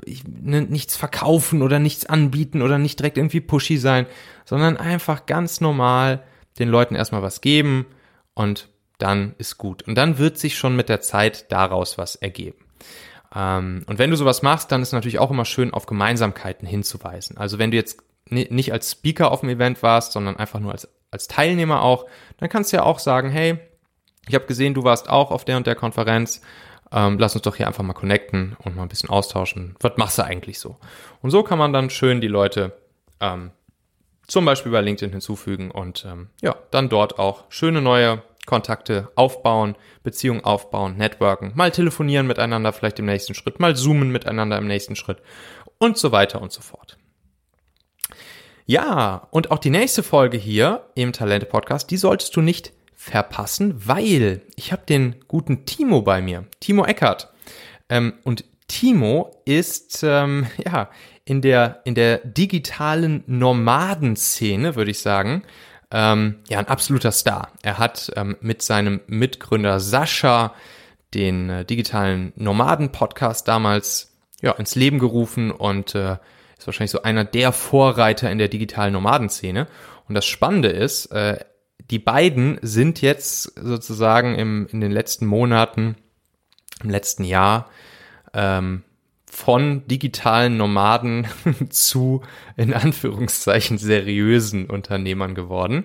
ich, 0.06 0.24
ne, 0.26 0.62
nichts 0.62 0.96
verkaufen 0.96 1.62
oder 1.62 1.80
nichts 1.80 2.06
anbieten 2.06 2.62
oder 2.62 2.78
nicht 2.78 3.00
direkt 3.00 3.18
irgendwie 3.18 3.42
pushy 3.42 3.78
sein, 3.78 4.06
sondern 4.46 4.78
einfach 4.78 5.26
ganz 5.26 5.60
normal 5.60 6.24
den 6.58 6.70
Leuten 6.70 6.96
erstmal 6.96 7.22
was 7.22 7.42
geben 7.42 7.86
und 8.34 8.70
dann 8.98 9.36
ist 9.38 9.58
gut. 9.58 9.84
Und 9.84 9.96
dann 9.96 10.18
wird 10.18 10.38
sich 10.38 10.58
schon 10.58 10.76
mit 10.76 10.90
der 10.90 11.02
Zeit 11.02 11.52
daraus 11.52 11.98
was 11.98 12.16
ergeben. 12.16 12.58
Ähm, 13.36 13.84
und 13.88 14.00
wenn 14.00 14.12
du 14.12 14.18
sowas 14.18 14.42
machst, 14.42 14.72
dann 14.72 14.82
ist 14.82 14.94
natürlich 14.94 15.20
auch 15.20 15.32
immer 15.32 15.46
schön, 15.46 15.74
auf 15.74 15.86
Gemeinsamkeiten 15.86 16.68
hinzuweisen. 16.68 17.38
Also 17.38 17.60
wenn 17.60 17.72
du 17.72 17.78
jetzt 17.78 18.02
nicht 18.30 18.74
als 18.74 18.92
Speaker 18.92 19.32
auf 19.32 19.42
dem 19.42 19.50
Event 19.50 19.84
warst, 19.84 20.14
sondern 20.14 20.38
einfach 20.38 20.60
nur 20.60 20.72
als, 20.72 20.88
als 21.12 21.28
Teilnehmer 21.28 21.82
auch, 21.84 22.08
dann 22.38 22.50
kannst 22.50 22.72
du 22.74 22.78
ja 22.78 22.84
auch 22.84 22.98
sagen, 22.98 23.30
hey, 23.30 23.60
ich 24.28 24.34
habe 24.34 24.46
gesehen, 24.46 24.74
du 24.74 24.84
warst 24.84 25.10
auch 25.10 25.30
auf 25.30 25.46
der 25.46 25.58
und 25.58 25.68
der 25.68 25.76
Konferenz. 25.76 26.42
Ähm, 26.92 27.20
lass 27.20 27.36
uns 27.36 27.44
doch 27.44 27.56
hier 27.56 27.68
einfach 27.68 27.84
mal 27.84 27.94
connecten 27.94 28.56
und 28.64 28.76
mal 28.76 28.84
ein 28.84 28.90
bisschen 28.90 29.10
austauschen. 29.10 29.76
Was 29.80 29.98
machst 29.98 30.18
du 30.18 30.24
eigentlich 30.24 30.60
so? 30.60 30.78
Und 31.22 31.32
so 31.32 31.44
kann 31.44 31.60
man 31.60 31.74
dann 31.74 31.90
schön 31.90 32.22
die 32.22 32.28
Leute 32.28 32.74
ähm, 33.20 33.52
zum 34.28 34.46
Beispiel 34.46 34.72
bei 34.72 34.82
LinkedIn 34.82 35.12
hinzufügen 35.12 35.72
und 35.72 36.06
ähm, 36.10 36.30
ja, 36.42 36.56
dann 36.72 36.90
dort 36.90 37.20
auch 37.20 37.44
schöne 37.50 37.82
neue 37.82 38.24
Kontakte 38.46 39.12
aufbauen, 39.16 39.76
Beziehungen 40.04 40.44
aufbauen, 40.44 40.98
networken, 40.98 41.52
mal 41.56 41.72
telefonieren 41.72 42.28
miteinander 42.28 42.74
vielleicht 42.74 43.00
im 43.00 43.06
nächsten 43.06 43.34
Schritt, 43.34 43.60
mal 43.60 43.76
zoomen 43.76 44.12
miteinander 44.12 44.58
im 44.58 44.68
nächsten 44.68 44.96
Schritt 44.96 45.22
und 45.78 45.98
so 45.98 46.12
weiter 46.12 46.42
und 46.42 46.52
so 46.52 46.62
fort. 46.62 46.98
Ja, 48.66 49.28
und 49.30 49.52
auch 49.52 49.60
die 49.60 49.70
nächste 49.70 50.02
Folge 50.02 50.38
hier 50.38 50.88
im 50.96 51.14
Talente 51.14 51.46
Podcast, 51.46 51.92
die 51.92 51.98
solltest 51.98 52.36
du 52.36 52.42
nicht 52.42 52.74
verpassen, 52.96 53.88
weil 53.88 54.42
ich 54.56 54.72
habe 54.72 54.84
den 54.88 55.18
guten 55.28 55.66
Timo 55.66 56.02
bei 56.02 56.22
mir, 56.22 56.46
Timo 56.60 56.86
Eckert. 56.86 57.32
Ähm, 57.90 58.14
und 58.24 58.46
Timo 58.68 59.44
ist 59.46 60.02
ähm, 60.04 60.48
ja 60.66 60.90
in 61.26 61.42
der 61.42 61.82
in 61.86 61.96
der 61.96 62.20
digitalen 62.20 63.24
Nomadenszene, 63.28 64.76
würde 64.76 64.92
ich 64.92 65.00
sagen, 65.00 65.44
ähm, 65.96 66.36
ja 66.50 66.60
ein 66.60 66.68
absoluter 66.68 67.14
Star. 67.14 67.54
Er 67.64 67.78
hat 67.78 68.12
ähm, 68.18 68.36
mit 68.42 68.62
seinem 68.62 69.00
Mitgründer 69.08 69.80
Sascha 69.80 70.54
den 71.14 71.50
äh, 71.50 71.64
digitalen 71.64 72.34
Nomaden 72.36 72.92
Podcast 72.92 73.48
damals 73.48 74.14
ja 74.42 74.52
ins 74.52 74.76
Leben 74.76 75.00
gerufen 75.00 75.52
und 75.52 75.96
äh, 75.96 76.18
ist 76.58 76.68
wahrscheinlich 76.68 76.92
so 76.92 77.04
einer 77.04 77.24
der 77.24 77.54
Vorreiter 77.54 78.30
in 78.30 78.40
der 78.40 78.50
digitalen 78.50 78.92
Nomadenszene. 78.92 79.68
Und 80.10 80.16
das 80.16 80.26
Spannende 80.26 80.68
ist, 80.68 81.06
äh, 81.14 81.40
die 81.90 82.00
beiden 82.00 82.60
sind 82.62 83.02
jetzt 83.02 83.54
sozusagen 83.58 84.36
im, 84.36 84.68
in 84.70 84.82
den 84.82 84.92
letzten 84.92 85.26
Monaten, 85.26 85.96
im 86.84 86.90
letzten 86.90 87.24
Jahr, 87.24 87.70
ähm, 88.34 88.84
von 89.36 89.86
digitalen 89.88 90.56
Nomaden 90.56 91.28
zu, 91.70 92.22
in 92.56 92.74
Anführungszeichen, 92.74 93.78
seriösen 93.78 94.68
Unternehmern 94.68 95.36
geworden. 95.36 95.84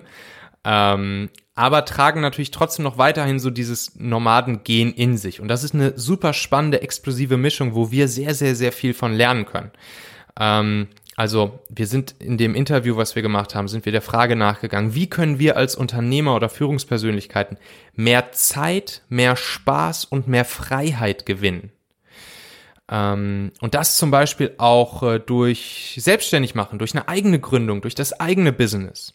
Ähm, 0.63 1.29
aber 1.53 1.83
tragen 1.83 2.21
natürlich 2.21 2.51
trotzdem 2.51 2.83
noch 2.83 2.97
weiterhin 2.97 3.39
so 3.39 3.49
dieses 3.49 3.95
Nomaden-Gen 3.95 4.93
in 4.93 5.17
sich. 5.17 5.41
Und 5.41 5.49
das 5.49 5.65
ist 5.65 5.75
eine 5.75 5.99
super 5.99 6.31
spannende, 6.31 6.81
explosive 6.81 7.35
Mischung, 7.35 7.75
wo 7.75 7.91
wir 7.91 8.07
sehr, 8.07 8.33
sehr, 8.35 8.55
sehr 8.55 8.71
viel 8.71 8.93
von 8.93 9.11
lernen 9.11 9.45
können. 9.45 9.71
Ähm, 10.39 10.87
also 11.17 11.59
wir 11.67 11.87
sind 11.87 12.15
in 12.19 12.37
dem 12.37 12.55
Interview, 12.55 12.95
was 12.95 13.15
wir 13.15 13.21
gemacht 13.21 13.53
haben, 13.53 13.67
sind 13.67 13.83
wir 13.83 13.91
der 13.91 14.01
Frage 14.01 14.37
nachgegangen, 14.37 14.95
wie 14.95 15.09
können 15.09 15.39
wir 15.39 15.57
als 15.57 15.75
Unternehmer 15.75 16.37
oder 16.37 16.47
Führungspersönlichkeiten 16.47 17.57
mehr 17.95 18.31
Zeit, 18.31 19.01
mehr 19.09 19.35
Spaß 19.35 20.05
und 20.05 20.29
mehr 20.29 20.45
Freiheit 20.45 21.25
gewinnen. 21.25 21.73
Ähm, 22.91 23.51
und 23.61 23.73
das 23.73 23.97
zum 23.97 24.11
Beispiel 24.11 24.53
auch 24.57 25.01
äh, 25.01 25.19
durch 25.19 25.97
selbstständig 25.97 26.53
machen, 26.53 26.77
durch 26.77 26.93
eine 26.93 27.07
eigene 27.07 27.39
Gründung, 27.39 27.81
durch 27.81 27.95
das 27.95 28.19
eigene 28.19 28.51
Business. 28.51 29.13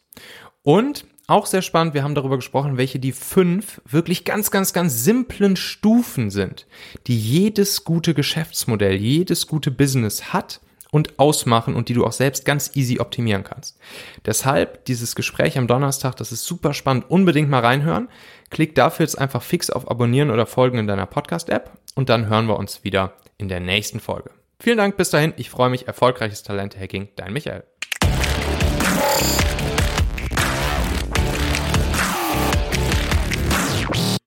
Und 0.62 1.04
auch 1.28 1.46
sehr 1.46 1.62
spannend, 1.62 1.92
wir 1.94 2.02
haben 2.02 2.14
darüber 2.14 2.36
gesprochen, 2.36 2.78
welche 2.78 2.98
die 2.98 3.12
fünf 3.12 3.80
wirklich 3.84 4.24
ganz, 4.24 4.50
ganz, 4.50 4.72
ganz 4.72 5.04
simplen 5.04 5.56
Stufen 5.56 6.30
sind, 6.30 6.66
die 7.06 7.18
jedes 7.18 7.84
gute 7.84 8.14
Geschäftsmodell, 8.14 8.94
jedes 8.94 9.46
gute 9.46 9.70
Business 9.70 10.32
hat 10.32 10.60
und 10.92 11.18
ausmachen 11.18 11.74
und 11.74 11.88
die 11.88 11.94
du 11.94 12.06
auch 12.06 12.12
selbst 12.12 12.44
ganz 12.44 12.70
easy 12.74 13.00
optimieren 13.00 13.42
kannst. 13.42 13.76
Deshalb 14.24 14.84
dieses 14.84 15.16
Gespräch 15.16 15.58
am 15.58 15.66
Donnerstag, 15.66 16.14
das 16.16 16.30
ist 16.30 16.44
super 16.44 16.72
spannend, 16.72 17.10
unbedingt 17.10 17.50
mal 17.50 17.60
reinhören. 17.60 18.08
Klick 18.50 18.76
dafür 18.76 19.04
jetzt 19.04 19.18
einfach 19.18 19.42
fix 19.42 19.68
auf 19.68 19.90
Abonnieren 19.90 20.30
oder 20.30 20.46
Folgen 20.46 20.78
in 20.78 20.86
deiner 20.86 21.06
Podcast-App 21.06 21.72
und 21.96 22.08
dann 22.08 22.28
hören 22.28 22.46
wir 22.46 22.56
uns 22.56 22.84
wieder 22.84 23.14
in 23.38 23.48
der 23.48 23.58
nächsten 23.58 23.98
Folge. 23.98 24.30
Vielen 24.60 24.78
Dank 24.78 24.96
bis 24.96 25.10
dahin. 25.10 25.34
Ich 25.36 25.50
freue 25.50 25.70
mich. 25.70 25.88
Erfolgreiches 25.88 26.44
Talente-Hacking. 26.44 27.08
Dein 27.16 27.32
Michael. 27.32 27.64